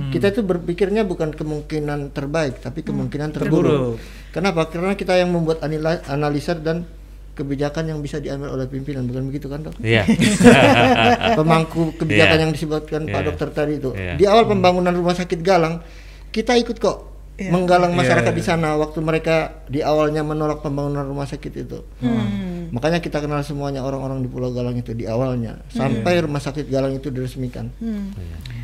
kita 0.09 0.27
itu 0.31 0.41
berpikirnya 0.41 1.05
bukan 1.05 1.31
kemungkinan 1.31 2.09
terbaik 2.11 2.59
tapi 2.59 2.81
kemungkinan 2.81 3.31
terburuk 3.31 3.69
Terburuk. 3.69 3.97
kenapa 4.33 4.61
karena 4.67 4.93
kita 4.93 5.13
yang 5.15 5.29
membuat 5.29 5.61
anila- 5.61 6.01
analisa 6.07 6.57
dan 6.57 6.89
kebijakan 7.35 7.85
yang 7.87 7.99
bisa 7.99 8.17
diambil 8.17 8.49
oleh 8.51 8.65
pimpinan 8.65 9.05
bukan 9.05 9.29
begitu 9.29 9.45
kan 9.47 9.61
dok 9.61 9.77
Iya. 9.77 10.09
pemangku 11.35 11.95
kebijakan 11.97 12.37
Iya. 12.37 12.43
yang 12.43 12.53
disebutkan 12.53 13.01
Pak 13.05 13.13
Iya. 13.13 13.27
Dokter 13.27 13.49
tadi 13.51 13.73
itu. 13.77 13.91
Iya. 13.93 14.15
Di 14.15 14.25
awal 14.25 14.45
pembangunan 14.47 14.93
rumah 14.93 15.13
sakit 15.13 15.41
Galang, 15.41 15.83
kita 16.31 16.55
ikut 16.55 16.77
kok 16.77 16.99
Iya. 17.35 17.51
menggalang 17.51 17.99
masyarakat 17.99 18.31
Iya. 18.31 18.39
di 18.39 18.45
sana 18.47 18.79
waktu 18.79 19.03
mereka 19.03 19.67
di 19.67 19.83
awalnya 19.83 20.23
menolak 20.23 20.63
pembangunan 20.63 21.03
rumah 21.03 21.27
sakit 21.27 21.67
itu. 21.67 21.83
Hmm. 21.99 22.71
Makanya 22.71 23.03
kita 23.03 23.19
kenal 23.19 23.43
semuanya 23.43 23.83
orang-orang 23.83 24.23
di 24.23 24.31
Pulau 24.31 24.55
Galang 24.55 24.79
itu 24.79 24.95
di 24.95 25.03
awalnya 25.11 25.59
sampai 25.67 26.23
rumah 26.23 26.39
sakit 26.39 26.71
Galang 26.71 26.95
itu 26.95 27.11
diresmikan. 27.11 27.75
Hmm. 27.83 28.15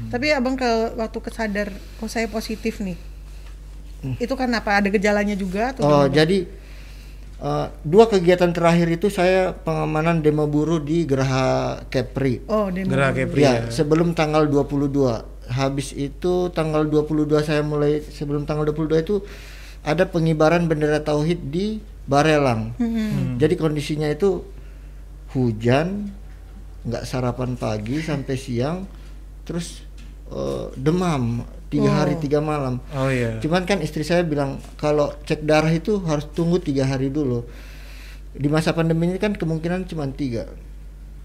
Tapi 0.07 0.31
abang 0.31 0.55
ke 0.55 0.95
waktu 0.95 1.19
kesadar, 1.19 1.69
oh 1.99 2.07
saya 2.07 2.31
positif 2.31 2.79
nih. 2.79 2.95
Itu 4.23 4.39
kan 4.39 4.51
apa? 4.55 4.79
Ada 4.79 4.89
gejalanya 4.89 5.35
juga 5.35 5.75
atau? 5.75 5.83
Hmm. 5.83 5.91
Oh, 5.91 6.03
gimana? 6.07 6.15
jadi 6.15 6.39
eh, 7.43 7.67
dua 7.83 8.05
kegiatan 8.07 8.51
terakhir 8.55 8.87
itu 8.87 9.11
saya 9.11 9.51
pengamanan 9.51 10.23
demo 10.23 10.47
buruh 10.47 10.79
di 10.79 11.05
Geraha 11.11 11.83
Kepri. 11.91 12.47
Oh, 12.47 12.71
demo. 12.71 12.95
Dulu. 12.95 13.03
Kepri. 13.19 13.43
Ya, 13.43 13.67
ya. 13.67 13.71
sebelum 13.71 14.15
tanggal 14.15 14.47
22. 14.47 15.30
Habis 15.51 15.91
itu 15.99 16.49
tanggal 16.55 16.87
22 16.87 17.27
saya 17.43 17.67
mulai 17.67 17.99
sebelum 17.99 18.47
tanggal 18.47 18.71
22 18.71 19.03
itu 19.03 19.17
ada 19.83 20.07
pengibaran 20.07 20.71
bendera 20.71 21.03
tauhid 21.03 21.51
di 21.51 21.83
Barelang. 22.07 22.75
Hmm. 22.79 23.39
Jadi 23.39 23.55
kondisinya 23.59 24.07
itu 24.11 24.47
hujan, 25.35 26.11
nggak 26.87 27.07
sarapan 27.07 27.55
pagi 27.55 28.03
sampai 28.03 28.35
siang, 28.35 28.87
terus 29.47 29.87
eh, 30.31 30.67
demam 30.75 31.47
tiga 31.71 32.03
hari 32.03 32.19
Oh. 32.19 32.21
tiga 32.21 32.43
malam. 32.43 32.83
Oh 32.91 33.07
iya. 33.07 33.39
Cuman 33.39 33.63
kan 33.63 33.79
istri 33.79 34.03
saya 34.03 34.27
bilang 34.27 34.59
kalau 34.75 35.15
cek 35.23 35.47
darah 35.47 35.71
itu 35.71 36.03
harus 36.03 36.27
tunggu 36.35 36.59
tiga 36.59 36.83
hari 36.83 37.09
dulu. 37.15 37.47
Di 38.35 38.51
masa 38.51 38.75
pandemi 38.75 39.07
ini 39.07 39.23
kan 39.23 39.39
kemungkinan 39.39 39.87
cuma 39.87 40.11
tiga. 40.11 40.51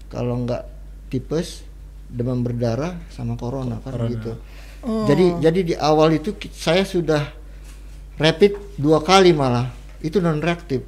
Kalau 0.06 0.38
nggak 0.46 0.62
tipes, 1.10 1.65
demam 2.06 2.40
berdarah, 2.40 2.96
sama 3.08 3.34
corona 3.34 3.78
kan 3.80 3.92
Corona. 3.92 4.10
gitu. 4.10 4.32
Oh. 4.82 5.04
Jadi 5.04 5.26
jadi 5.40 5.60
di 5.62 5.74
awal 5.74 6.14
itu 6.14 6.30
saya 6.50 6.82
sudah 6.82 7.26
rapid 8.16 8.76
dua 8.76 9.00
kali 9.00 9.30
malah 9.30 9.70
itu 10.00 10.18
non 10.18 10.38
reaktif. 10.38 10.82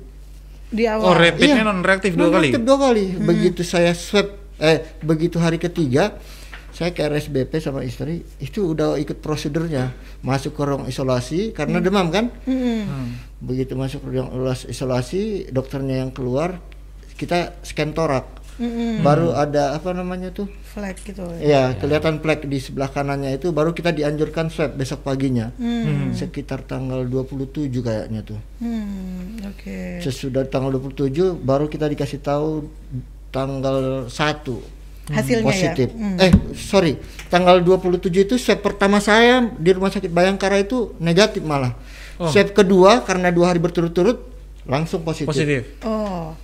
Di 0.69 0.85
awal. 0.85 1.05
Oh 1.05 1.15
rapidnya 1.15 1.61
Iya. 1.61 1.67
non 1.67 1.81
reaktif 1.81 2.13
dua 2.15 2.31
kali. 2.31 2.53
dua 2.55 2.79
kali. 2.79 3.05
Begitu 3.17 3.61
saya 3.63 3.93
swab, 3.93 4.29
eh 4.59 4.85
begitu 5.01 5.37
hari 5.37 5.57
ketiga, 5.57 6.15
saya 6.71 6.93
ke 6.93 7.03
RSBP 7.03 7.59
sama 7.59 7.83
istri, 7.83 8.23
itu 8.39 8.71
udah 8.71 8.95
ikut 8.97 9.19
prosedurnya, 9.19 9.91
masuk 10.21 10.55
ke 10.55 10.63
ruang 10.63 10.85
isolasi 10.87 11.51
karena 11.51 11.81
demam 11.81 12.09
kan. 12.09 12.31
Hmm. 12.45 12.85
Hmm. 12.85 13.09
Begitu 13.41 13.75
masuk 13.75 14.05
ke 14.05 14.13
ruang 14.13 14.31
isolas- 14.31 14.69
isolasi, 14.69 15.23
dokternya 15.49 16.03
yang 16.03 16.13
keluar, 16.13 16.61
kita 17.15 17.59
scan 17.61 17.91
torak. 17.91 18.38
Hmm. 18.59 19.07
Baru 19.07 19.31
ada 19.39 19.79
apa 19.79 19.95
namanya 19.95 20.35
tuh? 20.35 20.51
Flag 20.67 20.99
gitu. 21.07 21.23
Ya, 21.39 21.79
kelihatan 21.79 22.19
plek 22.19 22.43
di 22.51 22.59
sebelah 22.59 22.91
kanannya 22.91 23.39
itu 23.39 23.55
baru 23.55 23.71
kita 23.71 23.95
dianjurkan 23.95 24.51
swab 24.51 24.75
besok 24.75 25.07
paginya. 25.07 25.55
Hmm. 25.55 26.11
Sekitar 26.11 26.67
tanggal 26.67 27.07
27 27.07 27.71
kayaknya 27.71 28.27
tuh. 28.27 28.39
Hmm. 28.59 29.39
Oke. 29.47 30.03
Sesudah 30.03 30.43
tanggal 30.51 30.75
27 30.75 31.39
baru 31.39 31.71
kita 31.71 31.87
dikasih 31.87 32.19
tahu 32.19 32.67
tanggal 33.31 34.11
1 34.11 34.79
Hasilnya 35.09 35.47
positif. 35.47 35.89
ya. 35.95 36.03
Hmm. 36.03 36.17
Eh, 36.21 36.33
sorry. 36.59 36.93
Tanggal 37.31 37.63
27 37.63 38.27
itu 38.27 38.35
swab 38.37 38.61
pertama 38.61 38.99
saya 38.99 39.49
di 39.57 39.71
Rumah 39.73 39.95
Sakit 39.95 40.11
Bayangkara 40.11 40.61
itu 40.61 40.99
negatif 40.99 41.41
malah. 41.47 41.79
Oh. 42.19 42.27
Swab 42.27 42.53
kedua 42.53 43.07
karena 43.07 43.31
dua 43.31 43.55
hari 43.55 43.63
berturut-turut 43.63 44.19
langsung 44.67 45.07
positif. 45.07 45.31
Positif. 45.31 45.63
Oh. 45.87 46.35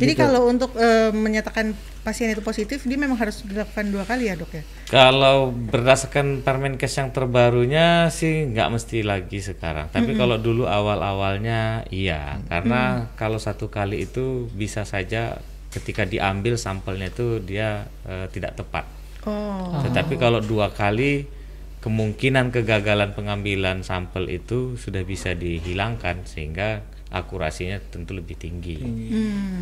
Jadi 0.00 0.12
Gitu. 0.16 0.22
kalau 0.24 0.48
untuk 0.48 0.72
eh, 0.80 1.12
menyatakan 1.12 1.76
pasien 2.00 2.32
itu 2.32 2.40
positif, 2.40 2.88
dia 2.88 2.96
memang 2.96 3.20
harus 3.20 3.44
dilakukan 3.44 3.92
dua 3.92 4.08
kali 4.08 4.32
ya 4.32 4.34
dok 4.40 4.48
ya? 4.56 4.64
Kalau 4.88 5.52
berdasarkan 5.52 6.40
Permenkes 6.40 6.96
yang 6.96 7.12
terbarunya 7.12 8.08
sih 8.08 8.48
nggak 8.48 8.68
mesti 8.72 9.04
lagi 9.04 9.44
sekarang. 9.44 9.92
Tapi 9.92 10.16
kalau 10.16 10.40
dulu 10.40 10.64
awal-awalnya 10.64 11.84
iya, 11.92 12.40
karena 12.48 13.12
kalau 13.20 13.36
satu 13.36 13.68
kali 13.68 14.08
itu 14.08 14.48
bisa 14.56 14.88
saja 14.88 15.36
ketika 15.70 16.08
diambil 16.08 16.56
sampelnya 16.56 17.12
itu 17.12 17.38
dia 17.44 17.84
eh, 18.08 18.26
tidak 18.32 18.56
tepat. 18.56 18.88
Oh. 19.28 19.84
Tetapi 19.84 20.16
kalau 20.16 20.40
dua 20.40 20.72
kali 20.72 21.28
kemungkinan 21.80 22.52
kegagalan 22.52 23.16
pengambilan 23.16 23.80
sampel 23.80 24.28
itu 24.28 24.76
sudah 24.76 25.00
bisa 25.04 25.32
dihilangkan 25.32 26.28
sehingga 26.28 26.84
akurasinya 27.10 27.78
tentu 27.90 28.14
lebih 28.14 28.38
tinggi. 28.38 28.78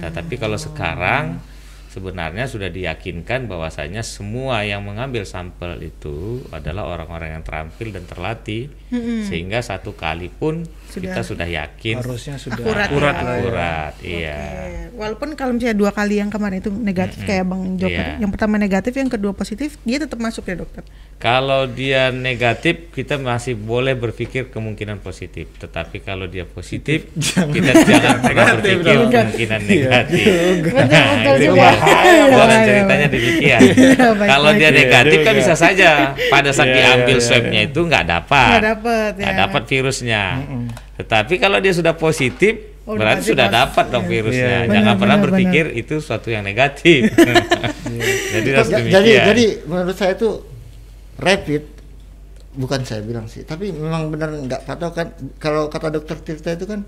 Tetapi 0.01 0.35
kalau 0.37 0.61
sekarang 0.61 1.41
sebenarnya 1.89 2.45
sudah 2.45 2.69
diyakinkan 2.69 3.49
bahwasanya 3.49 4.05
semua 4.05 4.63
yang 4.63 4.85
mengambil 4.85 5.25
sampel 5.25 5.81
itu 5.81 6.45
adalah 6.53 6.85
orang-orang 6.85 7.41
yang 7.41 7.43
terampil 7.43 7.89
dan 7.91 8.05
terlatih 8.05 8.69
sehingga 9.23 9.61
satu 9.61 9.93
kali 9.93 10.29
pun 10.29 10.65
kita 10.89 11.21
sudah 11.21 11.45
yakin 11.45 12.01
Harusnya 12.01 12.35
sudah 12.35 12.59
Akurat 12.59 12.89
akurat, 12.89 13.13
ya. 13.13 13.21
lah 13.21 13.29
ya. 13.29 13.39
akurat, 13.39 13.93
iya. 14.01 14.39
Walaupun 14.91 15.29
kalau 15.35 15.53
misalnya 15.53 15.77
dua 15.77 15.93
kali 15.93 16.17
yang 16.17 16.27
kemarin 16.27 16.59
itu 16.59 16.73
negatif 16.73 17.23
kayak 17.23 17.45
Bang 17.45 17.77
Joko, 17.77 17.93
Iya. 17.93 18.17
yang 18.19 18.31
pertama 18.31 18.57
negatif, 18.57 18.93
yang 18.93 19.07
kedua 19.07 19.31
positif, 19.31 19.77
dia 19.83 20.01
tetap 20.01 20.17
masuk 20.17 20.43
ya 20.45 20.57
dokter. 20.57 20.83
Kalau 21.17 21.67
dia 21.67 22.09
negatif, 22.09 22.89
kita 22.91 23.15
masih 23.17 23.55
boleh 23.55 23.93
berpikir 23.93 24.49
kemungkinan 24.49 24.99
positif. 24.99 25.51
Tetapi 25.55 26.01
kalau 26.01 26.25
dia 26.25 26.43
positif, 26.43 27.11
kita 27.55 27.73
jangan 27.77 28.19
pernah 28.19 28.47
berpikir 28.57 28.83
dong. 28.97 29.11
kemungkinan 29.13 29.61
negatif. 29.63 30.25
Betul, 30.65 30.89
betul 30.89 31.35
itu 31.37 31.53
bahaya, 31.53 31.99
Iya, 31.99 32.25
iya, 32.25 32.59
ceritanya 32.65 32.99
iya. 32.99 33.09
demikian. 33.13 33.61
Iya, 33.61 34.09
kalau 34.25 34.51
dia 34.57 34.71
negatif 34.73 35.19
kan 35.21 35.27
Iya 35.29 35.39
bisa 35.39 35.55
saja 35.55 35.91
pada 36.29 36.51
saat 36.51 36.69
Iya, 36.69 36.75
diambil 36.75 37.13
iya, 37.13 37.21
iya, 37.21 37.27
swabnya 37.29 37.61
itu 37.63 37.81
nggak 37.83 38.05
dapat, 38.09 38.59
Nggak 38.83 39.35
ya. 39.35 39.41
dapat 39.47 39.63
virusnya. 39.67 40.23
Tetapi 40.99 41.35
kalau 41.39 41.59
dia 41.59 41.75
sudah 41.75 41.95
positif, 41.95 42.79
Oh, 42.89 42.97
berarti 42.97 43.37
sudah 43.37 43.53
dapat 43.53 43.93
dong 43.93 44.09
iya. 44.09 44.13
virusnya. 44.17 44.57
Iya, 44.65 44.73
Jangan 44.73 44.95
benar, 44.97 45.01
pernah 45.05 45.17
benar, 45.21 45.27
berpikir 45.29 45.65
itu 45.77 45.95
suatu 46.01 46.33
yang 46.33 46.41
negatif. 46.41 47.13
Jadi 48.33 48.49
harus 48.49 48.73
demikian. 48.73 48.97
jadi 48.97 49.13
jadi 49.29 49.47
menurut 49.69 49.93
saya 49.93 50.17
itu 50.17 50.41
rapid 51.21 51.63
bukan 52.59 52.81
saya 52.83 53.01
bilang 53.07 53.31
sih 53.31 53.47
tapi 53.47 53.71
memang 53.71 54.11
benar 54.11 54.35
nggak 54.35 54.67
tahu 54.67 54.91
kan 54.91 55.15
kalau 55.39 55.71
kata 55.71 55.95
dokter 55.95 56.17
Tirta 56.19 56.59
itu 56.59 56.67
kan 56.67 56.83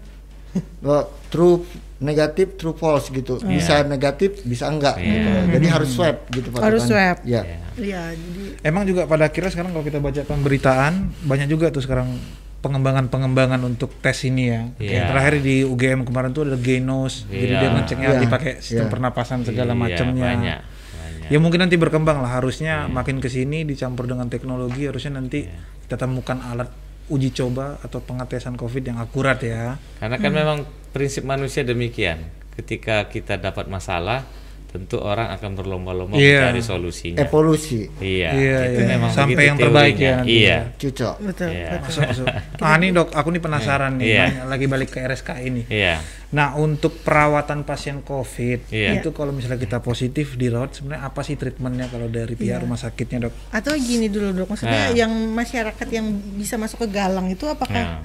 true 1.28 1.62
negatif 2.00 2.56
true 2.56 2.72
false 2.72 3.08
gitu 3.08 3.36
bisa 3.40 3.84
negatif 3.84 4.40
bisa 4.42 4.66
enggak 4.66 4.96
Iya. 4.96 5.12
gitu. 5.12 5.30
jadi 5.52 5.66
harus 5.68 5.88
swab 5.90 6.16
gitu 6.28 6.48
Harus 6.56 6.82
patokannya. 6.82 6.88
swab. 6.88 7.16
ya 7.22 7.42
Iya. 7.42 7.42
Iya, 7.76 8.02
jadi 8.12 8.42
Emang 8.60 8.84
juga 8.84 9.04
pada 9.04 9.24
akhirnya 9.24 9.48
sekarang 9.48 9.70
kalau 9.70 9.82
kita 9.82 9.98
baca 9.98 10.20
pemberitaan 10.22 10.92
banyak 11.22 11.48
juga 11.48 11.68
tuh 11.68 11.80
sekarang 11.80 12.12
pengembangan-pengembangan 12.60 13.60
untuk 13.62 13.88
tes 13.98 14.20
ini 14.22 14.44
ya. 14.46 14.60
Kayak 14.70 14.80
Iya. 14.80 14.92
yang 14.92 15.06
terakhir 15.08 15.34
di 15.40 15.56
UGM 15.64 16.00
kemarin 16.04 16.30
tuh 16.30 16.44
ada 16.44 16.56
Genos, 16.56 17.24
jadi 17.24 17.40
Iya. 17.46 17.56
dia 17.58 17.68
ngeceknya 17.72 18.08
Iya. 18.10 18.20
dipakai 18.20 18.52
sistem 18.60 18.84
Iya. 18.84 18.92
pernapasan 18.92 19.38
segala 19.42 19.72
Iya, 19.72 19.80
macamnya. 19.80 20.24
banyak, 20.26 20.58
banyak. 20.60 21.28
Ya 21.28 21.38
mungkin 21.38 21.58
nanti 21.58 21.76
berkembang 21.76 22.20
lah. 22.20 22.30
Harusnya 22.30 22.84
makin 22.86 23.16
ke 23.18 23.28
sini 23.28 23.64
dicampur 23.64 24.04
dengan 24.04 24.28
teknologi 24.28 24.84
harusnya 24.84 25.16
nanti 25.16 25.48
Iya. 25.48 25.56
kita 25.84 25.96
temukan 25.98 26.36
alat 26.38 26.68
uji 27.10 27.34
coba 27.34 27.76
atau 27.82 27.98
pengetesan 27.98 28.54
COVID 28.54 28.94
yang 28.94 28.98
akurat 29.02 29.42
ya. 29.42 29.76
Karena 29.98 30.16
kan 30.16 30.32
memang 30.32 30.58
prinsip 30.94 31.26
manusia 31.26 31.66
demikian. 31.66 32.30
Ketika 32.54 33.10
kita 33.10 33.36
dapat 33.36 33.66
masalah, 33.66 34.24
tentu 34.70 35.02
orang 35.02 35.34
akan 35.34 35.50
berlomba-lomba 35.52 36.14
Iya. 36.14 36.46
mencari 36.46 36.62
solusinya. 36.62 37.18
evolusi 37.18 37.90
Iya, 37.98 38.30
Iya, 38.30 38.58
itu 38.70 38.80
iya. 38.80 38.88
memang 38.88 39.10
Sampai 39.10 39.42
yang 39.44 39.58
terbaik 39.58 39.98
ya 39.98 40.22
Iya. 40.22 40.46
ya. 40.46 40.58
cocok 40.72 41.14
betul. 41.20 41.50
Iya. 41.50 41.66
betul. 41.68 41.82
Masuk, 41.82 42.02
masuk. 42.06 42.26
Ah 42.62 42.76
nih 42.76 42.90
dok, 42.90 43.08
aku 43.10 43.28
nih 43.28 43.42
penasaran 43.42 43.92
nih, 43.98 44.06
Iya. 44.06 44.22
banyak 44.24 44.46
lagi 44.46 44.66
balik 44.66 44.88
ke 44.88 44.98
RSK 45.02 45.30
ini. 45.42 45.62
Iya. 45.66 45.98
Nah 46.30 46.54
untuk 46.54 47.02
perawatan 47.02 47.62
pasien 47.62 47.98
COVID 48.00 48.70
Iya. 48.70 48.94
itu 48.96 49.10
kalau 49.10 49.34
misalnya 49.34 49.58
kita 49.58 49.78
positif 49.80 50.34
dirawat 50.34 50.70
sebenarnya 50.72 51.02
apa 51.04 51.20
sih 51.20 51.34
treatmentnya 51.34 51.90
kalau 51.90 52.06
dari 52.06 52.32
pihak 52.32 52.62
rumah 52.62 52.78
sakitnya 52.78 53.26
dok? 53.26 53.34
Atau 53.50 53.74
gini 53.74 54.06
dulu 54.06 54.30
dok, 54.36 54.48
maksudnya 54.48 54.86
Nah. 54.86 54.94
yang 54.96 55.10
masyarakat 55.10 55.86
yang 55.90 56.06
bisa 56.32 56.54
masuk 56.54 56.86
ke 56.86 56.94
Galang 56.94 57.26
itu 57.26 57.42
apakah 57.44 57.98
Nah. 57.98 58.02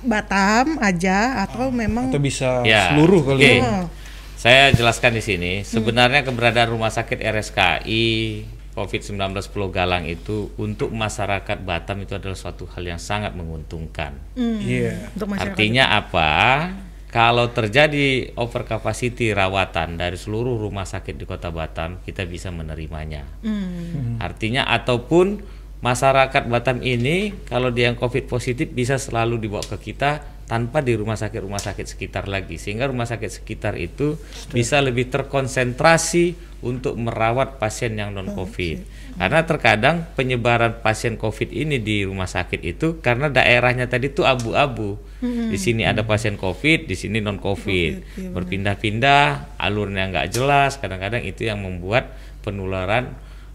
Batam 0.00 0.80
aja 0.80 1.42
atau 1.42 1.68
memang 1.68 2.08
Atau 2.08 2.16
bisa 2.18 2.62
Ya, 2.62 2.88
seluruh 2.90 3.20
kali 3.22 3.40
oke. 3.42 3.52
ya? 3.58 3.84
Saya 4.44 4.76
jelaskan 4.76 5.16
di 5.16 5.24
sini, 5.24 5.52
sebenarnya 5.64 6.20
keberadaan 6.20 6.76
rumah 6.76 6.92
sakit 6.92 7.16
RSKI 7.16 8.04
COVID-19 8.76 9.16
Pulau 9.48 9.72
Galang 9.72 10.04
itu 10.04 10.52
untuk 10.60 10.92
masyarakat 10.92 11.64
Batam 11.64 12.04
itu 12.04 12.12
adalah 12.12 12.36
suatu 12.36 12.68
hal 12.68 12.84
yang 12.84 13.00
sangat 13.00 13.32
menguntungkan. 13.32 14.12
hmm, 14.36 14.60
Iya. 14.60 15.08
untuk 15.16 15.32
masyarakat. 15.32 15.48
Artinya 15.48 15.84
apa? 15.96 16.32
Kalau 17.08 17.56
terjadi 17.56 18.36
over 18.36 18.68
capacity 18.68 19.32
rawatan 19.32 19.96
dari 19.96 20.20
seluruh 20.20 20.60
rumah 20.60 20.84
sakit 20.84 21.16
di 21.16 21.24
Kota 21.24 21.48
Batam, 21.48 22.04
kita 22.04 22.28
bisa 22.28 22.52
menerimanya. 22.52 23.24
Hmm, 23.40 24.20
Artinya 24.20 24.68
ataupun 24.68 25.40
masyarakat 25.80 26.52
Batam 26.52 26.84
ini 26.84 27.32
kalau 27.48 27.72
dia 27.72 27.88
yang 27.88 27.96
COVID 27.96 28.28
positif 28.28 28.68
bisa 28.68 29.00
selalu 29.00 29.40
dibawa 29.40 29.64
ke 29.64 29.80
kita 29.80 30.33
tanpa 30.44 30.84
di 30.84 30.92
rumah 30.92 31.16
sakit 31.16 31.40
rumah 31.40 31.60
sakit 31.60 31.86
sekitar 31.88 32.28
lagi 32.28 32.60
sehingga 32.60 32.84
rumah 32.88 33.08
sakit 33.08 33.30
sekitar 33.42 33.80
itu 33.80 34.20
bisa 34.52 34.80
lebih 34.84 35.08
terkonsentrasi 35.08 36.36
untuk 36.64 36.96
merawat 36.96 37.60
pasien 37.60 37.92
yang 37.96 38.16
non 38.16 38.32
COVID. 38.32 39.04
Karena 39.14 39.46
terkadang 39.46 40.10
penyebaran 40.16 40.80
pasien 40.80 41.20
COVID 41.20 41.52
ini 41.52 41.78
di 41.78 42.02
rumah 42.08 42.26
sakit 42.26 42.60
itu 42.64 42.98
karena 43.04 43.28
daerahnya 43.28 43.86
tadi 43.86 44.10
itu 44.10 44.24
abu-abu. 44.24 44.96
Di 45.24 45.56
sini 45.56 45.84
ada 45.84 46.04
pasien 46.04 46.36
COVID, 46.40 46.88
di 46.88 46.96
sini 46.96 47.20
non 47.20 47.36
COVID. 47.40 48.26
Berpindah-pindah, 48.32 49.56
alurnya 49.60 50.08
nggak 50.08 50.28
jelas. 50.32 50.80
Kadang-kadang 50.80 51.22
itu 51.24 51.44
yang 51.48 51.60
membuat 51.60 52.16
penularan 52.40 53.12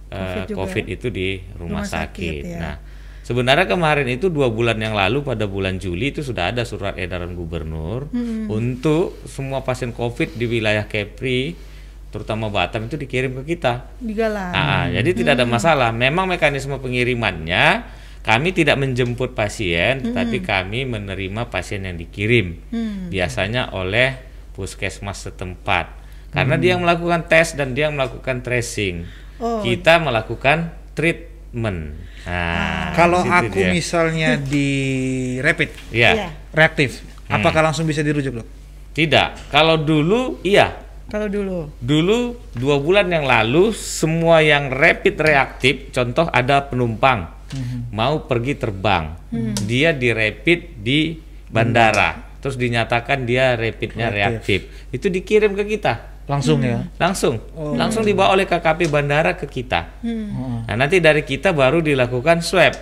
COVID 0.09 0.45
juga. 0.49 0.57
COVID 0.65 0.85
itu 0.89 1.07
di 1.13 1.29
rumah, 1.57 1.81
Rumah 1.81 1.85
sakit, 1.85 2.41
sakit. 2.41 2.43
ya. 2.45 2.57
Nah, 2.57 2.75
sebenarnya 3.29 3.69
kemarin 3.69 4.09
itu 4.09 4.33
dua 4.33 4.49
bulan 4.49 4.81
yang 4.81 4.97
lalu 4.97 5.21
pada 5.21 5.45
bulan 5.45 5.77
Juli 5.77 6.09
itu 6.09 6.25
sudah 6.25 6.49
ada 6.49 6.65
surat 6.65 6.97
edaran 6.97 7.37
gubernur 7.37 8.09
Hmm. 8.09 8.49
untuk 8.49 9.21
semua 9.29 9.61
pasien 9.61 9.93
COVID 9.93 10.33
di 10.33 10.49
wilayah 10.49 10.89
Kepri, 10.89 11.53
terutama 12.09 12.49
Batam 12.49 12.89
itu 12.89 12.97
dikirim 12.97 13.37
ke 13.37 13.53
kita. 13.53 13.85
di 14.01 14.17
Galang. 14.17 14.49
Ah, 14.49 14.89
jadi 14.89 15.13
tidak 15.13 15.37
ada 15.37 15.45
masalah. 15.45 15.93
Memang 15.93 16.25
mekanisme 16.25 16.73
pengirimannya 16.81 17.85
kami 18.19 18.49
tidak 18.51 18.81
menjemput 18.81 19.31
pasien, 19.31 20.11
tapi 20.11 20.41
kami 20.41 20.83
menerima 20.83 21.47
pasien 21.47 21.85
yang 21.85 21.95
dikirim. 21.95 22.57
Biasanya 23.13 23.69
oleh 23.71 24.17
puskesmas 24.53 25.23
setempat. 25.23 25.93
Karena 26.29 26.57
dia 26.57 26.77
yang 26.77 26.85
melakukan 26.85 27.25
tes 27.25 27.53
dan 27.53 27.73
dia 27.73 27.89
yang 27.89 27.97
melakukan 27.97 28.41
tracing. 28.41 29.05
Oh. 29.39 29.61
Kita 29.61 29.97
melakukan 29.97 30.73
treatment. 31.49 31.97
Nah, 32.29 32.93
Kalau 32.93 33.25
aku 33.25 33.57
dia. 33.57 33.73
misalnya 33.73 34.37
di 34.37 34.69
rapid 35.41 35.69
Iya. 35.89 36.11
Iya. 36.13 36.27
reaktif, 36.53 37.01
Hmm. 37.25 37.41
apakah 37.41 37.61
langsung 37.65 37.89
bisa 37.89 38.05
dirujuk 38.05 38.37
dok? 38.37 38.47
Tidak. 38.93 39.49
Kalau 39.49 39.77
dulu 39.77 40.37
iya. 40.43 40.77
Kalau 41.09 41.25
dulu. 41.25 41.73
Dulu 41.81 42.17
dua 42.53 42.77
bulan 42.77 43.09
yang 43.09 43.25
lalu 43.25 43.73
semua 43.73 44.45
yang 44.45 44.69
rapid 44.69 45.17
reaktif, 45.17 45.89
contoh 45.89 46.29
ada 46.29 46.61
penumpang 46.61 47.33
mau 47.89 48.29
pergi 48.29 48.53
terbang, 48.53 49.17
dia 49.65 49.89
di 49.89 50.13
rapid 50.13 50.59
di 50.77 51.17
bandara, 51.49 52.37
terus 52.37 52.53
dinyatakan 52.53 53.25
dia 53.25 53.57
rapidnya 53.57 54.13
reaktif, 54.13 54.69
itu 54.93 55.09
dikirim 55.09 55.57
ke 55.57 55.65
kita 55.65 56.08
Langsung 56.29 56.61
ya? 56.61 56.85
langsung, 57.01 57.41
langsung 57.73 58.05
dibawa 58.05 58.37
oleh 58.37 58.45
KKP 58.45 58.85
bandara 58.93 59.33
ke 59.33 59.49
kita. 59.49 59.97
Nah 60.69 60.77
nanti 60.77 61.01
dari 61.01 61.25
kita 61.25 61.57
baru 61.57 61.81
dilakukan 61.81 62.45
swab. 62.45 62.77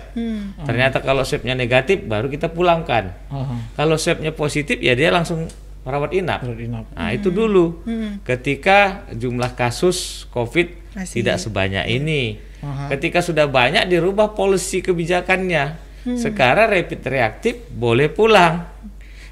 Ternyata 0.68 1.00
kalau 1.00 1.24
swabnya 1.24 1.56
negatif 1.56 2.04
baru 2.04 2.28
kita 2.28 2.52
pulangkan. 2.52 3.08
Aha. 3.32 3.72
Kalau 3.72 3.96
swabnya 3.96 4.36
positif 4.36 4.76
ya 4.84 4.92
dia 4.92 5.08
langsung 5.08 5.48
merawat 5.80 6.12
inap. 6.12 6.44
Rawat 6.44 6.60
inap. 6.60 6.84
Nah 6.92 7.08
itu 7.16 7.32
dulu 7.32 7.80
ketika 8.28 9.08
jumlah 9.16 9.56
kasus 9.56 10.28
COVID 10.28 10.92
Masih. 10.92 11.24
tidak 11.24 11.40
sebanyak 11.40 11.88
ini. 11.88 12.36
Aha. 12.60 12.92
Ketika 12.92 13.24
sudah 13.24 13.48
banyak 13.48 13.88
dirubah 13.88 14.36
polisi 14.36 14.84
kebijakannya. 14.84 15.88
Sekarang 16.20 16.68
rapid 16.68 17.00
reaktif 17.00 17.64
boleh 17.72 18.12
pulang. 18.12 18.68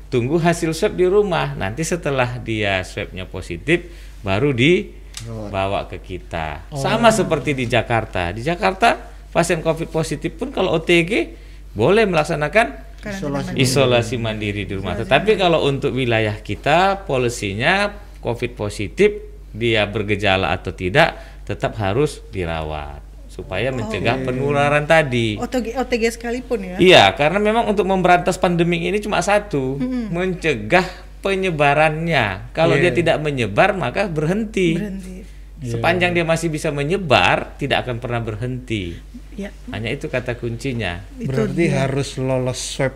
Tunggu 0.08 0.40
hasil 0.40 0.72
swab 0.72 0.96
di 0.96 1.04
rumah. 1.04 1.52
Nanti 1.52 1.84
setelah 1.84 2.40
dia 2.40 2.80
swabnya 2.80 3.28
positif 3.28 4.05
baru 4.26 4.50
dibawa 4.50 5.86
ke 5.86 6.02
kita. 6.02 6.66
Sama 6.74 7.14
seperti 7.14 7.54
di 7.54 7.70
Jakarta. 7.70 8.34
Di 8.34 8.42
Jakarta 8.42 8.98
pasien 9.30 9.62
COVID 9.62 9.94
positif 9.94 10.34
pun 10.34 10.50
kalau 10.50 10.74
OTG 10.74 11.38
boleh 11.78 12.08
melaksanakan 12.10 12.82
isolasi 13.06 13.50
isolasi 13.54 14.16
mandiri 14.18 14.66
di 14.66 14.74
rumah. 14.74 14.98
Tetapi 14.98 15.38
kalau 15.38 15.62
untuk 15.62 15.94
wilayah 15.94 16.34
kita 16.42 17.06
polisinya 17.06 17.94
COVID 18.18 18.58
positif 18.58 19.14
dia 19.54 19.86
bergejala 19.86 20.50
atau 20.50 20.74
tidak 20.74 21.14
tetap 21.46 21.78
harus 21.78 22.18
dirawat 22.34 23.06
supaya 23.30 23.68
mencegah 23.68 24.24
penularan 24.24 24.88
tadi. 24.88 25.36
OTG, 25.36 25.76
OTG 25.76 26.02
sekalipun 26.16 26.58
ya. 26.64 26.76
Iya, 26.80 27.04
karena 27.12 27.36
memang 27.36 27.68
untuk 27.68 27.84
memberantas 27.84 28.40
pandemi 28.40 28.80
ini 28.88 28.96
cuma 28.96 29.20
satu, 29.20 29.76
mencegah 30.08 31.05
penyebarannya. 31.26 32.54
Kalau 32.54 32.78
Iya. 32.78 32.88
dia 32.88 32.92
tidak 32.94 33.16
menyebar 33.18 33.74
maka 33.74 34.06
berhenti. 34.06 34.78
Berhenti. 34.78 35.14
Sepanjang 35.58 36.12
dia 36.12 36.22
masih 36.22 36.46
bisa 36.46 36.70
menyebar, 36.70 37.56
tidak 37.56 37.82
akan 37.82 37.98
pernah 37.98 38.20
berhenti. 38.20 38.94
Ya, 39.34 39.50
Hanya 39.68 39.90
itu 39.90 40.06
kata 40.06 40.36
kuncinya. 40.36 41.02
itu 41.18 41.28
Berarti 41.28 41.64
dia. 41.66 41.82
harus 41.82 42.16
lolos 42.16 42.56
swab 42.56 42.94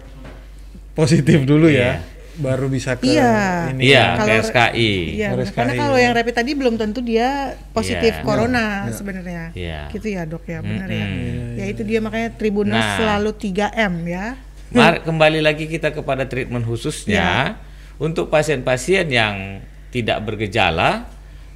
positif 0.93 1.45
dulu 1.45 1.69
Iya. 1.69 2.01
ya, 2.01 2.05
baru 2.39 2.69
bisa 2.69 2.97
ke 2.97 3.09
Iya. 3.09 3.33
ini. 3.73 3.83
Iya, 3.89 4.05
Kalau- 4.15 4.29
ke 4.29 4.33
SKI. 4.45 4.93
Iya, 5.17 5.29
karena 5.51 5.73
kalau 5.75 5.97
ya. 5.97 6.03
yang 6.05 6.13
rapid 6.15 6.35
tadi 6.37 6.51
belum 6.53 6.75
tentu 6.77 7.01
dia 7.01 7.29
positif 7.73 8.13
Iya. 8.13 8.25
corona 8.25 8.89
sebenarnya. 8.91 9.53
Iya. 9.53 9.81
Gitu 9.91 10.07
ya, 10.11 10.23
Dok 10.25 10.45
ya, 10.47 10.61
benar 10.61 10.89
ya. 10.89 11.07
Mm-mm. 11.07 11.59
Ya 11.61 11.65
itu 11.67 11.83
dia 11.83 12.01
makanya 12.01 12.33
Tribunnas 12.33 12.81
Nah. 12.81 12.97
selalu 12.97 13.31
3M 13.35 13.95
ya. 14.07 14.37
Mari 14.71 15.03
kembali 15.03 15.41
lagi 15.43 15.67
kita 15.67 15.91
kepada 15.91 16.25
treatment 16.25 16.63
khususnya 16.63 17.59
untuk 18.01 18.33
pasien-pasien 18.33 19.07
yang 19.13 19.61
tidak 19.93 20.25
bergejala, 20.25 21.05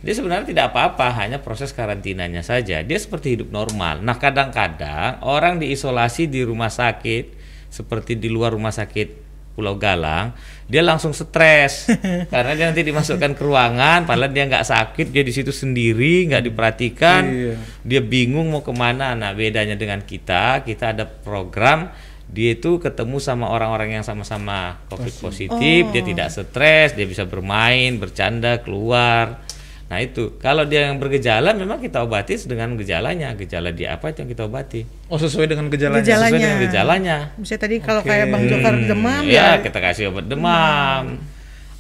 dia 0.04 0.12
sebenarnya 0.12 0.52
tidak 0.52 0.64
apa-apa, 0.76 1.16
hanya 1.24 1.40
proses 1.40 1.72
karantinanya 1.72 2.44
saja. 2.44 2.84
Dia 2.84 2.98
seperti 3.00 3.40
hidup 3.40 3.48
normal. 3.48 4.04
Nah, 4.04 4.20
kadang-kadang 4.20 5.24
orang 5.24 5.56
diisolasi 5.56 6.28
di 6.28 6.44
rumah 6.44 6.68
sakit 6.68 7.32
seperti 7.72 8.20
di 8.20 8.28
luar 8.28 8.52
rumah 8.52 8.70
sakit 8.70 9.24
Pulau 9.54 9.78
Galang, 9.78 10.34
dia 10.66 10.82
langsung 10.82 11.14
stres 11.14 11.86
karena 12.34 12.52
dia 12.58 12.66
nanti 12.66 12.82
dimasukkan 12.82 13.38
ke 13.38 13.42
ruangan, 13.42 14.02
padahal 14.02 14.34
dia 14.34 14.50
nggak 14.50 14.66
sakit, 14.66 15.14
dia 15.14 15.22
di 15.22 15.30
situ 15.30 15.54
sendiri, 15.54 16.26
nggak 16.26 16.42
diperhatikan, 16.42 17.22
Iya. 17.24 17.54
dia 17.86 18.00
bingung 18.02 18.50
mau 18.50 18.66
ke 18.66 18.74
mana. 18.74 19.14
Nah, 19.14 19.30
bedanya 19.30 19.78
dengan 19.78 20.02
kita, 20.02 20.66
kita 20.66 20.90
ada 20.92 21.06
program 21.06 21.86
dia 22.26 22.52
itu 22.52 22.76
ketemu 22.76 23.16
sama 23.16 23.46
orang-orang 23.46 23.94
yang 23.94 24.02
sama-sama 24.02 24.80
COVID 24.86 25.14
positif, 25.20 25.82
dia 25.88 26.02
tidak 26.02 26.28
stres, 26.28 26.92
dia 26.92 27.04
bisa 27.04 27.22
bermain, 27.22 27.94
bercanda, 27.94 28.58
keluar. 28.58 29.44
Nah 29.84 30.00
itu, 30.00 30.34
kalau 30.38 30.64
dia 30.64 30.88
yang 30.88 30.96
bergejala, 30.96 31.52
memang 31.52 31.76
kita 31.76 32.00
obati 32.00 32.34
dengan 32.42 32.74
gejalanya. 32.74 33.36
Gejala 33.36 33.70
dia 33.70 33.94
apa 33.94 34.10
itu 34.10 34.24
yang 34.24 34.30
kita 34.30 34.42
obati? 34.44 34.80
Oh 35.06 35.16
sesuai 35.16 35.44
dengan 35.46 35.68
gejalanya. 35.68 36.00
Gejala- 36.00 36.26
Sesuai 36.26 36.32
Gejalanya. 36.32 36.46
dengan 36.50 36.66
gejalanya. 36.66 37.16
Misalnya 37.36 37.60
tadi 37.60 37.76
kalau 37.78 38.00
Oke. 38.00 38.08
kayak 38.08 38.26
Bang 38.28 38.44
Jokar 38.44 38.72
Hmm, 38.74 38.88
demam 38.88 39.22
ya, 39.24 39.30
ya. 39.30 39.48
kita 39.60 39.78
kasih 39.78 40.04
obat 40.10 40.26
demam. 40.26 41.04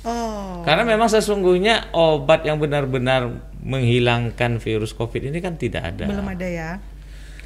Oh. 0.04 0.60
Karena 0.62 0.84
memang 0.84 1.08
sesungguhnya 1.08 1.88
obat 1.90 2.44
yang 2.44 2.60
benar-benar 2.60 3.24
menghilangkan 3.64 4.60
virus 4.60 4.92
COVID 4.92 5.32
ini 5.32 5.40
kan 5.40 5.56
tidak 5.56 5.96
ada. 5.96 6.04
Belum 6.04 6.28
ada 6.28 6.44
ya. 6.44 6.70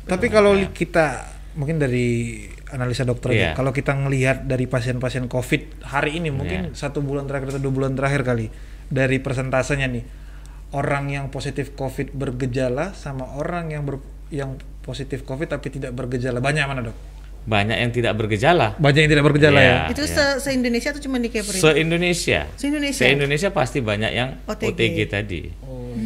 Tapi 0.05 0.27
kalau 0.27 0.53
li- 0.53 0.67
kita 0.69 1.38
mungkin 1.59 1.77
dari 1.77 2.39
analisa 2.71 3.03
dokter 3.03 3.35
aja, 3.35 3.37
Iya. 3.37 3.53
kalau 3.53 3.75
kita 3.75 3.91
ngelihat 3.93 4.47
dari 4.47 4.65
pasien-pasien 4.65 5.27
COVID 5.27 5.83
hari 5.85 6.23
ini 6.23 6.31
mungkin 6.31 6.73
satu 6.73 7.03
bulan 7.03 7.27
terakhir 7.27 7.51
atau 7.51 7.61
dua 7.61 7.75
bulan 7.75 7.99
terakhir 7.99 8.23
kali 8.23 8.47
dari 8.87 9.19
persentasenya 9.19 9.91
nih 9.91 10.05
orang 10.71 11.11
yang 11.11 11.27
positif 11.29 11.75
COVID 11.75 12.15
bergejala 12.15 12.95
sama 12.95 13.27
orang 13.35 13.73
yang 13.73 13.83
ber, 13.83 13.99
yang 14.31 14.55
positif 14.81 15.25
COVID 15.25 15.51
tapi 15.51 15.69
tidak 15.69 15.93
bergejala 15.93 16.39
banyak 16.39 16.65
mana 16.65 16.81
dok? 16.87 16.97
Banyak 17.49 17.81
yang 17.81 17.91
tidak 17.91 18.13
bergejala. 18.13 18.77
Banyak 18.77 19.09
yang 19.09 19.11
tidak 19.11 19.25
bergejala 19.25 19.57
Iya. 19.57 19.73
ya. 19.73 19.81
itu 19.89 20.05
se, 20.05 20.25
se 20.37 20.53
Indonesia 20.53 20.93
atau 20.93 21.01
cuma 21.01 21.17
di 21.17 21.33
Kepri? 21.33 21.57
Se-Indonesia. 21.57 22.45
Se-Indonesia. 22.55 23.01
Se-Indonesia 23.01 23.49
pasti 23.51 23.81
banyak 23.81 24.13
yang 24.13 24.37
OTG. 24.45 24.69
OTG, 24.69 24.99
tadi. 25.09 25.41
Oh, 25.65 25.97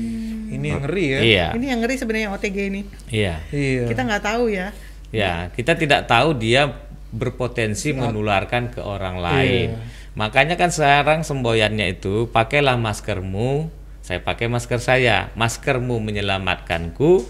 Ini 0.53 0.67
yang 0.71 0.87
ngeri 0.87 1.05
ya. 1.11 1.19
Iya. 1.19 1.47
Ini 1.59 1.67
yang 1.75 1.81
ngeri 1.83 1.95
sebenarnya 1.99 2.29
OTG 2.31 2.59
ini. 2.71 2.81
Iya. 3.11 3.43
Iya. 3.51 3.91
Kita 3.91 4.07
nggak 4.07 4.23
tahu 4.23 4.55
ya. 4.55 4.71
Ya, 5.13 5.53
kita 5.53 5.77
tidak 5.77 6.09
tahu 6.09 6.33
dia 6.35 6.73
berpotensi 7.13 7.93
menularkan 7.93 8.73
ke 8.73 8.81
orang 8.81 9.21
lain. 9.21 9.77
Makanya 10.17 10.57
kan 10.57 10.73
sekarang 10.73 11.21
semboyannya 11.21 12.01
itu 12.01 12.33
pakailah 12.33 12.81
maskermu, 12.81 13.69
saya 14.01 14.25
pakai 14.25 14.49
masker 14.49 14.81
saya. 14.81 15.29
Maskermu 15.37 16.01
menyelamatkanku, 16.01 17.25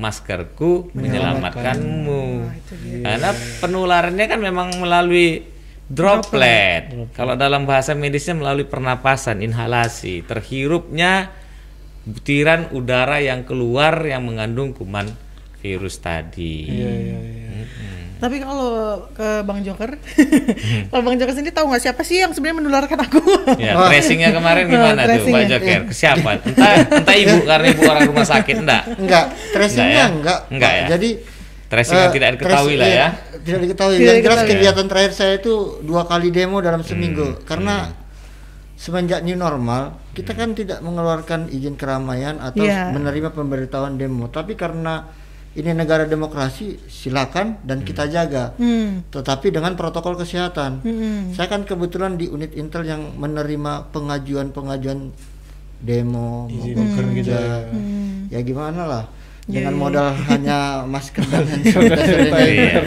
maskerku 0.00 0.88
menyelamatkanmu. 0.96 2.48
Karena 3.04 3.30
penularannya 3.60 4.24
kan 4.24 4.40
memang 4.40 4.68
melalui 4.80 5.44
droplet. 5.88 6.88
Kalau 7.12 7.36
dalam 7.36 7.68
bahasa 7.68 7.92
medisnya 7.92 8.36
melalui 8.36 8.64
pernapasan, 8.64 9.44
inhalasi, 9.44 10.24
terhirupnya 10.24 11.32
butiran 12.08 12.72
udara 12.72 13.20
yang 13.20 13.44
keluar 13.44 14.00
yang 14.08 14.24
mengandung 14.24 14.72
kuman 14.72 15.27
virus 15.58 15.98
tadi. 15.98 16.64
Iya, 16.64 16.90
iya, 16.90 17.16
iya. 17.18 17.46
Tapi 18.18 18.38
kalau 18.38 18.74
ke 19.08 19.42
Bang 19.42 19.62
Joker, 19.62 19.94
kalau 20.90 21.02
Bang 21.02 21.14
Joker 21.14 21.30
sendiri 21.32 21.50
tahu 21.50 21.70
nggak 21.70 21.82
siapa 21.84 22.02
sih 22.02 22.18
yang 22.18 22.30
sebenarnya 22.30 22.58
menularkan 22.58 22.98
aku? 23.00 23.22
Ya, 23.56 23.78
tracingnya 23.88 24.30
kemarin 24.32 24.66
gimana 24.66 25.00
tuh, 25.00 25.06
Pak 25.06 25.22
Tracingnya, 25.22 25.46
Joker? 25.48 25.80
Ke 25.84 25.94
siapa? 25.94 26.30
Entah, 26.40 26.70
entah 26.92 27.16
ibu 27.16 27.36
karena 27.50 27.66
ibu 27.68 27.82
orang 27.84 28.04
rumah 28.06 28.26
sakit, 28.26 28.56
enggak? 28.58 28.82
Enggak, 28.96 29.24
tracingnya 29.52 29.94
ya? 29.94 30.06
enggak. 30.10 30.38
Enggak 30.48 30.70
Pak. 30.70 30.80
ya? 30.80 30.86
Jadi 30.90 31.10
Tracing 31.68 31.94
eh, 31.94 32.00
yang 32.00 32.14
tidak 32.16 32.28
diketahui 32.34 32.56
trace- 32.70 32.80
lah 32.80 32.88
iya, 32.88 32.96
ya. 32.96 33.08
Tidak 33.38 33.60
diketahui. 33.60 33.94
Tidak 33.94 34.08
Yang 34.08 34.18
jelas 34.18 34.24
diketahui. 34.40 34.52
kegiatan 34.56 34.86
terakhir 34.88 35.12
saya 35.12 35.32
itu 35.36 35.54
dua 35.80 36.02
kali 36.02 36.28
demo 36.32 36.58
dalam 36.58 36.80
Hmm, 36.80 36.88
seminggu 36.88 37.26
karena 37.44 37.92
semenjak 38.74 39.20
new 39.20 39.36
normal 39.36 39.82
kita 40.10 40.32
kan 40.32 40.54
tidak 40.54 40.80
mengeluarkan 40.80 41.46
izin 41.48 41.74
keramaian 41.74 42.40
atau 42.40 42.62
Iya. 42.62 42.88
menerima 42.88 43.30
pemberitahuan 43.30 43.94
demo. 43.94 44.26
Tapi 44.26 44.54
karena 44.54 45.06
ini 45.58 45.74
negara 45.74 46.06
demokrasi, 46.06 46.78
silakan 46.86 47.58
dan 47.66 47.82
kita 47.82 48.06
jaga. 48.06 48.54
Hmm. 48.54 49.02
Tetapi 49.10 49.50
dengan 49.50 49.74
protokol 49.74 50.14
kesehatan. 50.14 50.86
Hmm. 50.86 51.34
Saya 51.34 51.50
kan 51.50 51.66
kebetulan 51.66 52.14
di 52.14 52.30
unit 52.30 52.54
Intel 52.54 52.86
yang 52.86 53.18
menerima 53.18 53.90
pengajuan-pengajuan 53.90 55.10
demo, 55.78 56.46
Izin 56.46 56.78
mogok 56.78 56.94
kerja. 56.94 57.10
kerja. 57.10 57.40
Hmm. 57.74 58.30
Ya 58.30 58.40
gimana 58.40 58.82
lah. 58.86 59.04
Ya, 59.50 59.64
Dengan 59.66 59.74
ya. 59.74 59.80
modal 59.80 60.08
hanya 60.28 60.58
masker 60.84 61.24
dan 61.26 61.42
hand 61.42 61.64
sanitizer 61.64 62.18
ini. 62.22 62.42
Iya. 62.54 62.80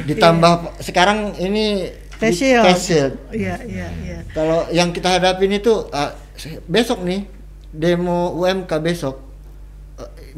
Ditambah 0.00 0.52
sekarang 0.80 1.38
ini 1.38 1.92
Face 2.16 2.40
shield. 2.42 2.64
shield. 2.74 3.14
Iya, 3.30 3.54
iya, 3.64 3.88
iya. 4.02 4.18
Kalau 4.32 4.66
yang 4.72 4.90
kita 4.90 5.14
hadapin 5.14 5.52
itu 5.52 5.86
se- 6.34 6.58
besok 6.66 7.04
nih 7.04 7.28
demo 7.70 8.34
UMK 8.34 8.82
besok 8.82 9.29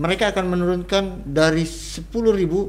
mereka 0.01 0.33
akan 0.33 0.44
menurunkan 0.48 1.29
dari 1.29 1.66
10.000 1.66 2.09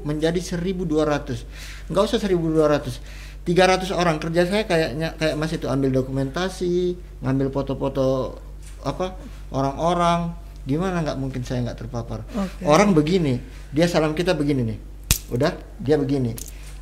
menjadi 0.04 0.40
1.200. 0.40 1.90
Enggak 1.90 2.04
usah 2.10 2.20
1.200. 2.20 3.44
300 3.44 3.92
orang 3.92 4.24
kerja 4.24 4.48
saya 4.48 4.64
kayaknya 4.64 5.20
kayak 5.20 5.36
masih 5.36 5.60
itu 5.60 5.68
ambil 5.68 5.92
dokumentasi, 5.92 6.96
ngambil 7.20 7.52
foto-foto 7.52 8.40
apa 8.88 9.20
orang-orang. 9.52 10.40
Gimana 10.64 11.04
nggak 11.04 11.20
mungkin 11.20 11.44
saya 11.44 11.60
nggak 11.68 11.84
terpapar. 11.84 12.24
Oke. 12.24 12.64
Orang 12.64 12.96
begini, 12.96 13.36
dia 13.76 13.84
salam 13.92 14.16
kita 14.16 14.32
begini 14.32 14.64
nih. 14.64 14.80
Udah, 15.36 15.52
dia 15.76 16.00
begini. 16.00 16.32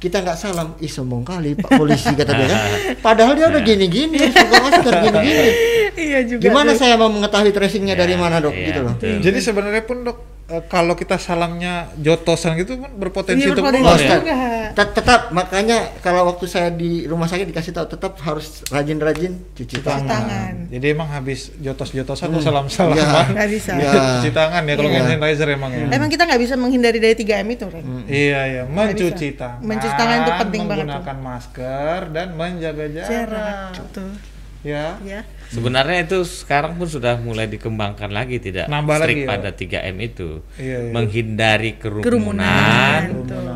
Kita 0.02 0.26
nggak 0.26 0.34
salam, 0.34 0.74
ih 0.82 0.90
sombong 0.90 1.22
kali 1.22 1.54
Pak 1.54 1.78
polisi 1.78 2.10
kata 2.18 2.34
dia 2.34 2.48
kan. 2.50 2.60
Padahal 3.06 3.38
dia 3.38 3.54
udah 3.54 3.62
gini-gini, 3.62 4.18
buka 4.34 4.58
masker 4.66 4.94
gini-gini. 5.06 5.50
Iya 5.94 6.20
juga. 6.26 6.42
Gimana 6.42 6.74
saya 6.74 6.98
mau 6.98 7.14
mengetahui 7.14 7.54
tracingnya 7.54 7.94
dari 7.94 8.18
mana 8.18 8.42
dok? 8.42 8.50
iya, 8.50 8.66
gitu 8.74 8.80
loh. 8.82 8.98
betul. 8.98 9.22
Jadi 9.22 9.40
sebenarnya 9.46 9.84
pun 9.86 10.02
dok 10.02 10.18
eh, 10.52 10.64
kalau 10.66 10.94
kita 10.94 11.16
salamnya 11.18 11.74
jotosan 11.98 12.54
gitu 12.56 12.76
pun 12.76 12.92
berpotensi 12.94 13.42
Iya, 13.42 13.52
untuk 13.52 13.64
berpotensi 13.64 13.88
menular. 13.88 14.00
ya. 14.02 14.18
juga. 14.18 14.36
Tet- 14.74 14.94
tetap 14.94 15.22
makanya 15.32 15.78
kalau 16.00 16.22
waktu 16.26 16.46
saya 16.46 16.70
di 16.70 17.04
rumah 17.04 17.26
sakit 17.26 17.44
dikasih 17.46 17.72
tahu 17.72 17.88
tetap 17.88 18.16
harus 18.20 18.64
rajin-rajin 18.68 19.36
cuci 19.52 19.78
tangan. 19.80 20.08
tangan. 20.08 20.54
Jadi 20.70 20.86
emang 20.88 21.10
habis 21.10 21.40
jotos-jotosan 21.58 22.28
Hmm. 22.28 22.34
atau 22.34 22.42
salam-salaman. 22.42 23.26
Nggak 23.32 23.50
bisa. 23.50 23.72
Ya. 23.74 23.92
cuci 24.18 24.32
tangan 24.32 24.62
ya 24.62 24.74
kalau 24.74 24.90
Iya. 24.90 24.98
hand 24.98 25.10
sanitizer 25.14 25.48
emang 25.50 25.72
ya. 25.72 25.86
Emang 25.90 26.08
kita 26.08 26.24
nggak 26.24 26.42
bisa 26.42 26.54
menghindari 26.56 27.00
dari 27.00 27.16
3M 27.16 27.48
itu, 27.50 27.66
Ren. 27.66 27.84
Iya 28.06 28.40
iya, 28.46 28.64
mencuci 28.66 29.28
tangan. 29.34 29.60
Mencuci 29.62 29.94
tangan 29.94 30.18
itu 30.22 30.32
penting 30.38 30.62
banget. 30.66 30.86
Menggunakan 30.86 31.18
masker 31.22 32.00
dan 32.10 32.28
menjaga 32.34 32.86
jarak. 32.88 33.10
Jarak. 33.10 34.31
Ya. 34.62 34.98
Ya. 35.02 35.26
Sebenarnya 35.52 36.08
itu 36.08 36.24
sekarang 36.24 36.80
pun 36.80 36.88
sudah 36.88 37.20
mulai 37.20 37.44
dikembangkan 37.50 38.08
lagi 38.08 38.40
tidak 38.40 38.72
Nambah 38.72 39.04
lagi 39.04 39.26
ya? 39.26 39.28
pada 39.28 39.50
3M 39.52 39.98
itu. 40.00 40.40
Iya, 40.56 40.78
iya. 40.88 40.92
Menghindari 40.96 41.76
Kerumunan. 41.76 43.04
kerumunan, 43.04 43.04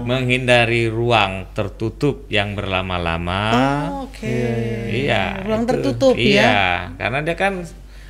menghindari 0.04 0.92
ruang 0.92 1.56
tertutup 1.56 2.28
yang 2.28 2.52
berlama-lama. 2.58 3.44
Oh, 3.54 4.12
oke. 4.12 4.38
Iya. 4.92 5.46
Ruang 5.48 5.64
itu. 5.64 5.70
tertutup 5.72 6.16
iya, 6.20 6.44
ya. 6.44 6.60
karena 7.00 7.20
dia 7.24 7.36
kan 7.40 7.54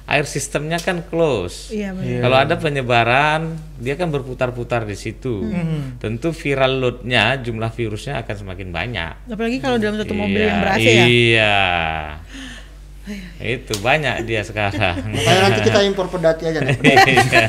air 0.06 0.26
sistemnya 0.26 0.78
kan 0.78 1.02
close. 1.06 1.74
Iya, 1.74 1.94
benar. 1.94 2.22
Kalau 2.22 2.38
ada 2.38 2.56
penyebaran, 2.62 3.42
dia 3.82 3.98
kan 3.98 4.14
berputar-putar 4.14 4.86
di 4.86 4.94
situ. 4.94 5.46
Hmm. 5.46 5.98
Tentu 5.98 6.30
viral 6.30 6.78
loadnya, 6.78 7.38
jumlah 7.42 7.74
virusnya 7.74 8.22
akan 8.22 8.36
semakin 8.38 8.70
banyak. 8.70 9.14
Apalagi 9.30 9.58
kalau 9.58 9.82
dalam 9.82 9.98
satu 9.98 10.14
mobil 10.14 10.42
Iya, 10.42 10.50
yang 10.50 10.58
ber-AC 10.62 10.86
ya. 10.86 11.06
Iya. 11.06 11.58
Itu 13.38 13.78
banyak 13.86 14.26
dia 14.26 14.42
sekarang. 14.42 15.06
Makanya 15.14 15.42
nanti 15.46 15.62
kita 15.62 15.80
impor 15.90 16.10
pedati 16.10 16.50
aja 16.50 16.60
nih. 16.62 16.78
Iya. 16.82 17.46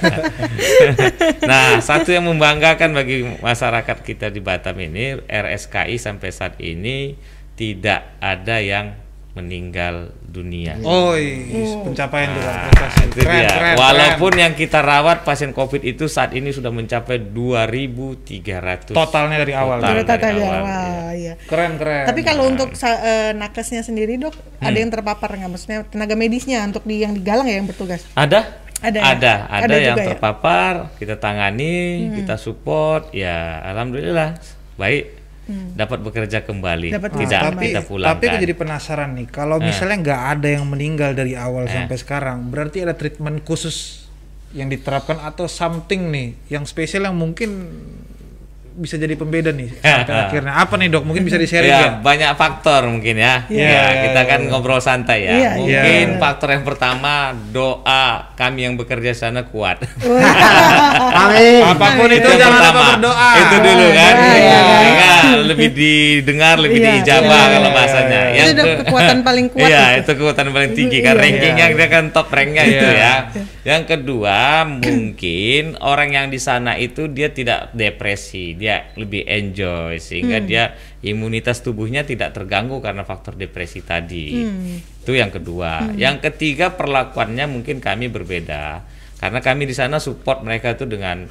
nah, 1.48 1.80
satu 1.80 2.12
yang 2.12 2.28
membanggakan 2.28 2.92
bagi 2.92 3.24
masyarakat 3.40 3.96
kita 4.04 4.28
di 4.28 4.44
Batam 4.44 4.76
ini, 4.76 5.16
RSKI 5.24 5.96
sampai 5.96 6.28
saat 6.28 6.60
ini 6.60 7.16
tidak 7.56 8.20
ada 8.20 8.60
yang 8.60 9.05
meninggal 9.36 9.94
dunia. 10.26 10.80
Oh, 10.80 11.12
iya. 11.12 11.76
pencapaian 11.84 12.32
juga 12.32 12.48
Nah, 12.48 12.60
prestasi. 12.66 13.00
itu 13.06 13.20
Keren, 13.20 13.36
dia. 13.36 13.50
keren, 13.52 13.74
Walaupun 13.76 14.32
keren. 14.32 14.42
yang 14.42 14.52
kita 14.54 14.80
rawat 14.80 15.18
pasien 15.22 15.52
COVID 15.52 15.82
itu 15.82 16.04
saat 16.06 16.32
ini 16.32 16.50
sudah 16.50 16.68
mencapai 16.68 17.20
2.300 17.20 18.90
totalnya 18.90 19.36
dari 19.38 19.52
awal. 19.52 19.78
Total. 19.78 19.92
Dari 19.92 20.02
tadi 20.02 20.24
awal, 20.34 20.60
awal, 20.62 21.08
ya. 21.14 21.34
Keren, 21.42 21.76
keren. 21.76 22.04
Tapi 22.06 22.20
kalau 22.22 22.48
untuk 22.48 22.72
sa- 22.72 22.96
eh, 22.98 23.30
nakesnya 23.32 23.80
sendiri 23.80 24.16
dok, 24.16 24.32
Hmm. 24.32 24.66
ada 24.66 24.76
yang 24.76 24.88
terpapar 24.88 25.28
nggak? 25.30 25.50
Maksudnya 25.50 25.78
tenaga 25.84 26.14
medisnya 26.14 26.64
untuk 26.64 26.82
di 26.82 27.00
yang 27.00 27.12
digalang 27.12 27.44
ya 27.44 27.56
yang 27.56 27.68
bertugas? 27.68 28.08
Ada? 28.12 28.64
Ada 28.76 28.92
ya? 28.94 29.04
Ada, 29.06 29.34
ada, 29.48 29.64
Ada 29.64 29.76
yang 29.78 29.96
ya? 29.96 30.06
terpapar, 30.06 30.72
kita 30.96 31.16
tangani, 31.16 31.76
kita 32.14 32.36
support, 32.36 33.08
ya 33.10 33.36
alhamdulillah 33.66 34.36
baik. 34.74 35.15
Dapat 35.48 35.98
bekerja 36.00 36.42
kembali, 36.42 36.90
Dapat 36.90 37.10
tidak 37.14 37.22
bekerja 37.22 37.38
tapi 37.46 37.64
kita 37.68 37.82
pulangkan. 37.82 38.10
tapi 38.12 38.24
aku 38.26 38.36
jadi 38.42 38.54
penasaran 38.56 39.10
nih 39.14 39.26
kalau 39.28 39.56
Eh. 39.56 39.64
misalnya 39.64 39.96
nggak 40.00 40.22
ada 40.32 40.48
yang 40.50 40.64
meninggal 40.64 41.10
dari 41.12 41.32
awal 41.32 41.64
Eh. 41.64 41.72
sampai 41.72 41.94
sekarang 41.94 42.48
berarti 42.48 42.82
ada 42.82 42.92
treatment 42.92 43.40
khusus 43.40 44.06
yang 44.50 44.66
diterapkan 44.66 45.16
atau 45.16 45.46
something 45.46 46.08
nih 46.08 46.34
yang 46.48 46.64
spesial 46.64 47.04
yang 47.04 47.14
mungkin 47.14 47.50
bisa 48.76 48.94
jadi 48.94 49.16
pembeda 49.16 49.50
nih 49.50 49.72
sampai 49.80 50.28
akhirnya 50.28 50.52
apa 50.54 50.76
nih 50.76 50.88
dok 50.88 51.02
mungkin 51.02 51.24
bisa 51.24 51.34
di 51.34 51.44
sharing 51.44 51.64
Ya, 51.66 51.80
ya 51.80 51.90
banyak 51.98 52.30
faktor 52.34 52.84
mungkin 52.86 53.16
ya. 53.16 53.48
Iya, 53.48 53.58
Ya, 53.58 53.72
iya, 53.72 53.84
kita 54.06 54.20
iya. 54.22 54.30
kan 54.30 54.40
ngobrol 54.46 54.78
santai 54.78 55.24
ya. 55.24 55.32
Iya, 55.34 55.50
mungkin 55.56 56.06
iya. 56.14 56.20
faktor 56.20 56.48
yang 56.52 56.62
pertama 56.62 57.14
doa 57.50 58.04
kami 58.32 58.62
yang 58.62 58.76
bekerja 58.76 59.12
sana 59.12 59.42
kuat. 59.42 59.80
Amin. 61.26 61.62
apa 61.64 61.86
pun 61.96 62.08
itu, 62.08 62.22
yang 62.22 62.38
jangan 62.38 62.52
lupa 62.52 62.60
pertama. 62.60 62.86
berdoa 62.92 63.30
Itu 63.34 63.56
dulu 63.58 63.86
kan. 63.90 64.14
Iya, 64.16 64.36
iya, 64.36 64.58
iya. 64.60 64.92
Ya, 64.96 65.16
lebih 65.42 65.68
didengar, 65.72 66.56
lebih 66.60 66.78
Iya, 66.78 66.88
diijabah 66.92 67.26
iya, 67.40 67.52
kalau 67.52 67.68
iya, 67.68 67.74
bahasanya. 67.74 68.20
iya. 68.30 68.42
Itu 68.44 68.50
udah 68.52 68.66
kekuatan 68.82 69.18
paling 69.22 69.46
kuat 69.48 69.68
Iya, 69.68 69.84
itu. 69.86 69.98
itu 69.98 70.10
kekuatan 70.14 70.46
paling 70.50 70.72
tinggi 70.74 70.98
kan 71.00 71.14
Iya, 71.14 71.22
rankingnya 71.22 71.66
iya. 71.66 71.76
dia 71.76 71.88
kan 71.88 72.04
top 72.10 72.28
ranknya 72.28 72.62
itu 72.64 72.86
Iya. 72.86 72.94
ya. 72.94 73.14
Yang 73.66 73.82
kedua 73.88 74.38
mungkin 74.68 75.62
orang 75.80 76.08
yang 76.12 76.26
di 76.28 76.38
sana 76.38 76.76
itu 76.76 77.08
dia 77.08 77.30
tidak 77.30 77.72
depresi, 77.72 78.54
dia 78.54 78.65
lebih 78.98 79.22
enjoy 79.26 80.00
sehingga 80.02 80.42
Hmm. 80.42 80.48
dia 80.48 80.64
imunitas 81.04 81.62
tubuhnya 81.62 82.02
tidak 82.02 82.34
terganggu 82.34 82.82
karena 82.82 83.06
faktor 83.06 83.38
depresi 83.38 83.84
tadi. 83.84 84.42
Hmm. 84.42 84.82
Itu 85.04 85.14
yang 85.14 85.30
kedua. 85.30 85.94
Yang 85.94 86.30
ketiga 86.30 86.74
perlakuannya 86.74 87.46
mungkin 87.46 87.78
kami 87.78 88.10
berbeda 88.10 88.82
karena 89.16 89.40
kami 89.40 89.64
di 89.64 89.74
sana 89.76 89.96
support 89.96 90.44
mereka 90.44 90.76
itu 90.76 90.84
dengan 90.84 91.24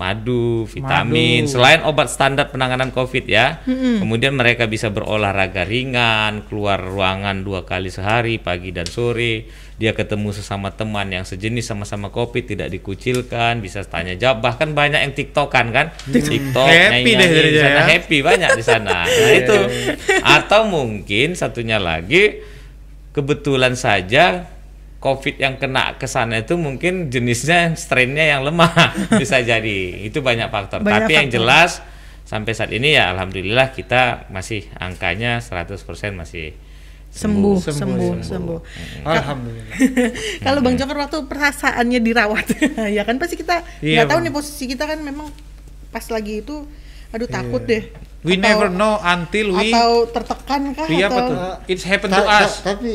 madu, 0.00 0.64
vitamin, 0.64 1.44
Madu. 1.44 1.52
selain 1.52 1.84
obat 1.84 2.08
standar 2.08 2.48
penanganan 2.48 2.88
COVID 2.88 3.24
ya. 3.28 3.60
Kemudian 3.68 4.32
mereka 4.32 4.64
bisa 4.64 4.88
berolahraga 4.88 5.68
ringan, 5.68 6.48
keluar 6.48 6.80
ruangan 6.80 7.44
dua 7.44 7.68
kali 7.68 7.92
sehari, 7.92 8.40
pagi 8.40 8.72
dan 8.72 8.88
sore. 8.88 9.68
Dia 9.76 9.96
ketemu 9.96 10.32
sesama 10.32 10.72
teman 10.72 11.08
yang 11.08 11.24
sejenis 11.24 11.64
sama-sama 11.68 12.08
COVID, 12.12 12.52
tidak 12.52 12.68
dikucilkan, 12.72 13.60
bisa 13.64 13.80
tanya 13.84 14.16
jawab. 14.16 14.44
Bahkan 14.44 14.76
banyak 14.76 15.00
yang 15.04 15.12
TikTokan 15.16 15.72
kan, 15.72 15.92
TikTok, 16.08 16.68
Happy 16.68 17.16
deh 17.16 17.16
nyanyi-nyanyi 17.16 17.36
jadi 17.36 17.50
di 17.52 17.60
sana, 17.60 17.80
ya. 17.80 17.84
happy 17.88 18.18
banyak 18.20 18.50
di 18.56 18.64
sana. 18.64 18.96
Nah 19.08 19.32
itu. 19.36 19.58
Atau 20.40 20.68
mungkin 20.68 21.32
satunya 21.32 21.80
lagi 21.80 22.44
kebetulan 23.16 23.74
saja 23.74 24.46
COVID 25.00 25.34
yang 25.36 25.56
kena 25.56 25.96
ke 25.96 26.04
sana 26.04 26.38
itu 26.38 26.54
mungkin 26.54 27.08
jenisnya 27.08 27.72
strainnya 27.72 28.20
yang 28.28 28.44
lemah 28.44 28.68
bisa 29.20 29.40
jadi 29.40 29.78
itu 29.98 30.20
banyak 30.20 30.46
faktor. 30.46 30.80
Banyak 30.80 31.08
Tapi 31.08 31.12
yang 31.14 31.26
faktor. 31.26 31.40
jelas 31.40 31.70
sampai 32.22 32.52
saat 32.52 32.70
ini 32.70 32.94
ya 32.94 33.10
alhamdulillah 33.10 33.72
kita 33.72 34.28
masih 34.28 34.68
angkanya 34.76 35.40
100% 35.40 35.80
masih 36.12 36.52
sembuh, 37.10 37.58
Sembuh, 37.58 37.58
sembuh, 37.58 37.96
sembuh. 38.22 38.22
sembuh. 38.22 38.60
alhamdulillah 39.02 39.76
Kalau 40.44 40.60
Bang 40.60 40.76
Joker 40.76 40.94
waktu 40.96 41.18
perasaannya 41.24 41.98
dirawat, 41.98 42.46
ya 42.96 43.02
kan 43.02 43.16
pasti 43.16 43.34
kita 43.34 43.66
Iya, 43.80 44.04
nggak 44.04 44.06
tahu 44.06 44.18
Bang. 44.20 44.26
nih 44.28 44.32
posisi 44.32 44.64
kita 44.64 44.84
kan 44.84 45.00
memang 45.00 45.26
pas 45.88 46.06
lagi 46.06 46.38
itu, 46.38 46.62
aduh 47.10 47.26
takut 47.26 47.64
deh. 47.64 47.82
we 48.22 48.36
Atau- 48.36 48.44
never 48.44 48.68
know 48.68 48.94
until 49.00 49.56
we 49.56 49.72
Atau 49.72 50.06
tertekan 50.06 50.70
kah? 50.70 50.86
Iya, 50.86 51.08
atau 51.08 51.18
tuh? 51.24 51.36
It's 51.66 51.82
happened 51.82 52.12
Ta- 52.12 52.20
to 52.20 52.24
ta- 52.24 52.40
us. 52.44 52.52
tapi 52.62 52.92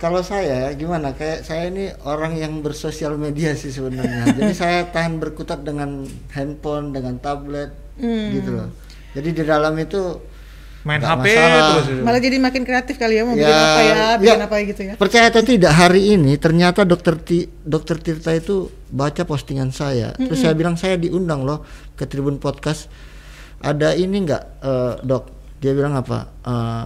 kalau 0.00 0.20
saya 0.20 0.72
gimana? 0.72 1.12
Kayak 1.12 1.44
saya 1.44 1.68
ini 1.68 1.92
orang 2.02 2.34
yang 2.34 2.58
bersosial 2.58 3.14
media 3.14 3.52
sih 3.52 3.68
sebenarnya. 3.68 4.26
Jadi 4.40 4.52
saya 4.52 4.88
tahan 4.88 5.20
berkutat 5.20 5.60
dengan 5.60 6.02
handphone, 6.30 6.90
dengan 6.90 7.16
tablet, 7.16 7.70
Hmm. 7.94 8.32
gitu 8.32 8.50
loh. 8.56 8.72
Jadi 9.12 9.28
di 9.30 9.42
dalam 9.44 9.76
itu 9.76 10.00
main 10.80 10.96
nggak 10.96 11.12
HP 11.12 11.26
masalah. 11.28 11.60
terus 11.68 11.86
itu. 11.86 12.00
malah 12.00 12.16
jadi 12.18 12.36
makin 12.40 12.62
kreatif 12.64 12.96
kali 12.96 13.20
ya 13.20 13.28
mau 13.28 13.36
bikin 13.36 13.44
Ya, 13.44 13.60
apa 13.60 13.80
ya, 13.84 14.06
bikin 14.16 14.40
ya. 14.40 14.46
apa 14.48 14.54
gitu 14.64 14.80
ya. 14.80 14.94
Percaya 14.96 15.26
atau 15.28 15.42
tidak 15.44 15.72
hari 15.76 16.16
ini 16.16 16.40
ternyata 16.40 16.88
dokter 16.88 17.20
Ti, 17.20 17.44
dokter 17.60 18.00
Tirta 18.00 18.32
itu 18.32 18.72
baca 18.88 19.20
postingan 19.22 19.68
saya. 19.68 20.16
Terus 20.16 20.40
saya 20.40 20.56
bilang 20.56 20.80
saya 20.80 20.96
diundang 20.96 21.44
loh 21.44 21.60
ke 21.92 22.08
Tribun 22.08 22.40
Podcast. 22.40 22.88
Ada 23.60 23.92
ini 23.92 24.24
enggak 24.24 24.42
eh, 24.64 24.94
dok? 25.04 25.24
Dia 25.60 25.76
bilang 25.76 25.92
apa? 25.92 26.18
Eh, 26.40 26.84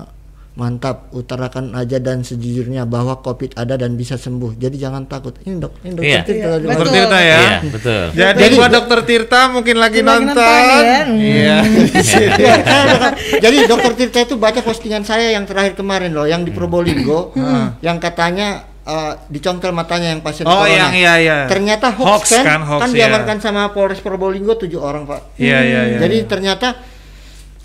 mantap 0.55 1.11
utarakan 1.11 1.75
aja 1.75 1.99
dan 1.99 2.23
sejujurnya 2.23 2.87
bahwa 2.87 3.19
COVID 3.19 3.59
ada 3.59 3.75
dan 3.75 3.99
bisa 3.99 4.15
sembuh. 4.15 4.55
Jadi 4.55 4.79
jangan 4.79 5.03
takut. 5.05 5.35
Ini 5.43 5.59
dok, 5.59 5.83
ini 5.83 5.93
dokter 5.93 6.07
Iya. 6.07 6.23
Tirta. 6.23 6.39
Iya, 6.39 6.47
betul. 6.55 6.71
Dokter. 6.71 6.87
Tirta 6.95 7.19
ya. 7.19 7.39
Iya, 7.43 7.57
betul. 7.67 8.03
Jadi, 8.15 8.55
buat 8.55 8.71
dokter 8.71 8.99
Tirta 9.03 9.41
mungkin 9.51 9.77
lagi 9.77 10.01
Lagi 10.01 10.11
nonton. 10.23 10.39
nonton 10.39 10.85
ya. 10.87 11.03
Iya. 11.11 11.57
Iya, 11.91 12.55
udah- 12.95 13.15
jadi 13.43 13.57
dokter 13.67 13.93
Tirta 13.95 14.19
itu 14.23 14.35
baca 14.37 14.61
postingan 14.61 15.03
saya 15.03 15.35
yang 15.35 15.43
terakhir 15.43 15.75
kemarin 15.75 16.15
loh, 16.15 16.23
yang 16.25 16.47
di 16.47 16.55
Probolinggo, 16.55 17.35
yang 17.81 17.99
katanya 17.99 18.63
eh, 18.85 19.13
dicongkel 19.27 19.75
matanya 19.75 20.13
yang 20.13 20.23
pasien 20.23 20.47
Oh, 20.47 20.61
corona. 20.61 20.71
yang 20.71 20.93
iya 20.95 21.13
iya. 21.17 21.37
Ternyata 21.49 21.91
Hoax 21.91 22.05
hoax, 22.05 22.25
kan, 22.31 22.45
kan, 22.45 22.61
hoax, 22.63 22.81
kan 22.85 22.91
iya. 22.93 22.97
diamankan 23.11 23.39
sama 23.41 23.73
Polres 23.73 23.99
Probolinggo 23.99 24.55
tujuh 24.55 24.79
orang 24.79 25.03
pak. 25.03 25.35
Iya 25.35 25.59
iya 25.65 25.81
iya. 25.89 25.99
Jadi 25.99 26.17
ternyata 26.29 26.79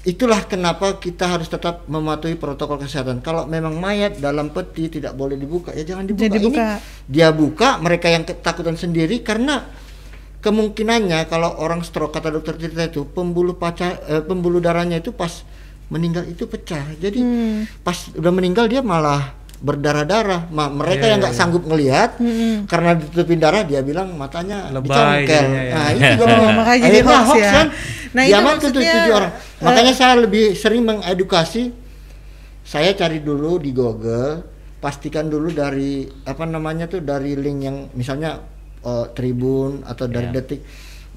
itulah 0.09 0.41
kenapa 0.43 0.97
kita 0.97 1.29
harus 1.29 1.45
tetap 1.45 1.85
mematuhi 1.85 2.33
protokol 2.33 2.81
kesehatan. 2.81 3.21
Kalau 3.21 3.45
memang 3.45 3.77
mayat 3.77 4.17
dalam 4.17 4.49
peti 4.49 4.89
tidak 4.89 5.13
boleh 5.13 5.37
dibuka, 5.37 5.69
ya 5.71 5.85
jangan 5.85 6.03
dibuka. 6.03 6.25
Jangan 6.25 6.37
dibuka. 6.41 6.65
Ini 6.65 7.05
dia 7.05 7.27
buka, 7.29 7.69
mereka 7.77 8.07
yang 8.07 8.23
ketakutan 8.23 8.73
sendiri 8.73 9.21
karena 9.21 9.69
kemungkinannya 10.39 11.27
kalau 11.27 11.59
orang 11.59 11.83
stroke 11.83 12.15
kata 12.15 12.31
dokter 12.31 12.55
Tirta 12.55 12.87
itu 12.87 13.03
pembuluh 13.05 13.53
paca, 13.53 13.99
eh, 14.07 14.23
pembuluh 14.23 14.57
darahnya 14.57 14.97
itu 14.97 15.11
pas 15.11 15.43
meninggal 15.89 16.23
itu 16.25 16.45
pecah. 16.45 16.85
Jadi 16.95 17.19
Hmm. 17.19 17.59
pas 17.81 17.97
udah 18.13 18.31
meninggal 18.31 18.65
dia 18.65 18.79
malah 18.79 19.35
berdarah-darah. 19.59 20.47
Ma- 20.47 20.71
mereka 20.71 21.03
Iya, 21.03 21.11
yang 21.11 21.19
nggak 21.19 21.33
iya. 21.35 21.39
sanggup 21.43 21.63
ngelihat 21.67 22.15
Hmm. 22.15 22.63
karena 22.63 22.95
ditutupin 22.95 23.35
darah 23.35 23.67
dia 23.67 23.83
bilang 23.83 24.15
matanya 24.15 24.71
Lebay 24.71 24.87
dicongkel. 24.87 25.27
jadinya 25.27 25.63
ya. 25.65 25.73
Nah, 25.75 25.89
itu 25.91 26.05
Oh, 26.07 26.27
jadinya. 26.31 26.51
makanya 26.63 26.79
jadi 26.79 26.87
Akhirnya 26.95 27.19
hoax 27.19 27.35
ya. 27.35 27.51
kan. 27.51 27.67
Nah, 28.09 28.23
itu 28.23 28.39
maksudnya, 28.39 28.93
tujuh 28.95 29.13
orang. 29.13 29.33
Makanya 29.59 29.93
saya 29.95 30.13
lebih 30.19 30.55
sering 30.55 30.87
mengedukasi. 30.87 31.71
Saya 32.63 32.93
cari 32.93 33.19
dulu 33.19 33.57
di 33.57 33.73
Google, 33.73 34.45
pastikan 34.77 35.25
dulu 35.27 35.49
dari 35.49 36.05
apa 36.23 36.45
namanya 36.45 36.85
tuh 36.85 37.01
dari 37.01 37.33
link 37.33 37.59
yang 37.65 37.77
misalnya 37.97 38.39
eh, 38.85 39.05
Tribun 39.11 39.83
atau 39.83 40.05
dari 40.05 40.29
Ya. 40.29 40.33
Detik. 40.39 40.61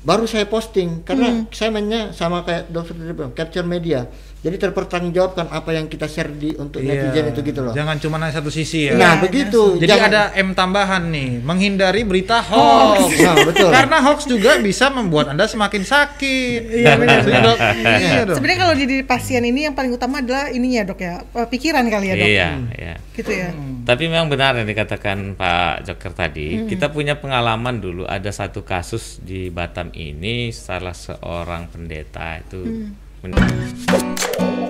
Baru 0.02 0.26
saya 0.26 0.44
posting 0.44 1.00
karena 1.02 1.30
Hmm. 1.30 1.46
saya 1.48 1.70
mainnya 1.70 2.10
sama 2.10 2.42
kayak 2.42 2.68
dokter 2.68 2.92
tadi 2.92 3.12
bilang, 3.12 3.30
capture 3.30 3.62
media. 3.62 4.10
Jadi 4.42 4.58
terpertanggungjawabkan 4.58 5.46
apa 5.48 5.70
yang 5.70 5.86
kita 5.86 6.10
share 6.10 6.26
di 6.28 6.50
untuk 6.58 6.82
Iya. 6.82 7.06
netizen 7.06 7.30
itu 7.30 7.40
gitu 7.44 7.62
loh. 7.62 7.70
Jangan 7.70 7.94
cuma 7.96 8.18
hanya 8.18 8.34
satu 8.34 8.50
sisi 8.50 8.90
ya. 8.90 8.98
Nah, 8.98 9.14
Iya, 9.14 9.22
begitu. 9.22 9.78
Jadi 9.78 9.86
Jangan- 9.86 10.10
ada 10.10 10.22
M 10.34 10.50
tambahan 10.50 11.02
nih, 11.06 11.38
menghindari 11.38 12.02
berita 12.02 12.42
hoax. 12.42 12.98
Nah, 13.22 13.38
betul. 13.38 13.70
Karena 13.70 14.02
hoax 14.02 14.26
juga 14.26 14.58
bisa 14.58 14.90
membuat 14.90 15.30
Anda 15.30 15.46
semakin 15.46 15.86
sakit. 15.86 16.60
Iya, 16.74 16.98
benar. 16.98 17.22
Maksudnya, 17.22 17.40
Dok? 17.40 17.58
Iya. 17.86 18.10
Sebenarnya 18.34 18.60
kalau 18.60 18.74
jadi 18.74 18.96
pasien 19.06 19.42
ini 19.44 19.60
yang 19.62 19.78
paling 19.78 19.94
utama 19.94 20.18
adalah 20.18 20.50
ininya 20.50 20.82
dok 20.84 20.98
ya, 20.98 21.22
eh, 21.22 21.46
pikiran 21.46 21.86
kali 21.86 22.06
ya 22.08 22.14
dok. 22.16 22.26
Iya, 22.26 22.48
iya. 22.74 22.94
Gitu 23.14 23.30
ya. 23.30 23.54
Tapi 23.82 24.02
memang 24.06 24.26
benar 24.26 24.58
yang 24.58 24.66
dikatakan 24.66 25.38
Pak 25.38 25.86
Joker 25.86 26.10
tadi. 26.12 26.66
Kita 26.66 26.90
punya 26.90 27.14
pengalaman 27.14 27.78
dulu 27.78 28.02
ada 28.04 28.34
satu 28.34 28.66
kasus 28.66 29.22
di 29.22 29.54
Batam 29.54 29.91
ini 29.94 30.50
salah 30.52 30.96
seorang 30.96 31.68
pendeta 31.68 32.40
itu. 32.40 32.90
Men- 33.22 34.61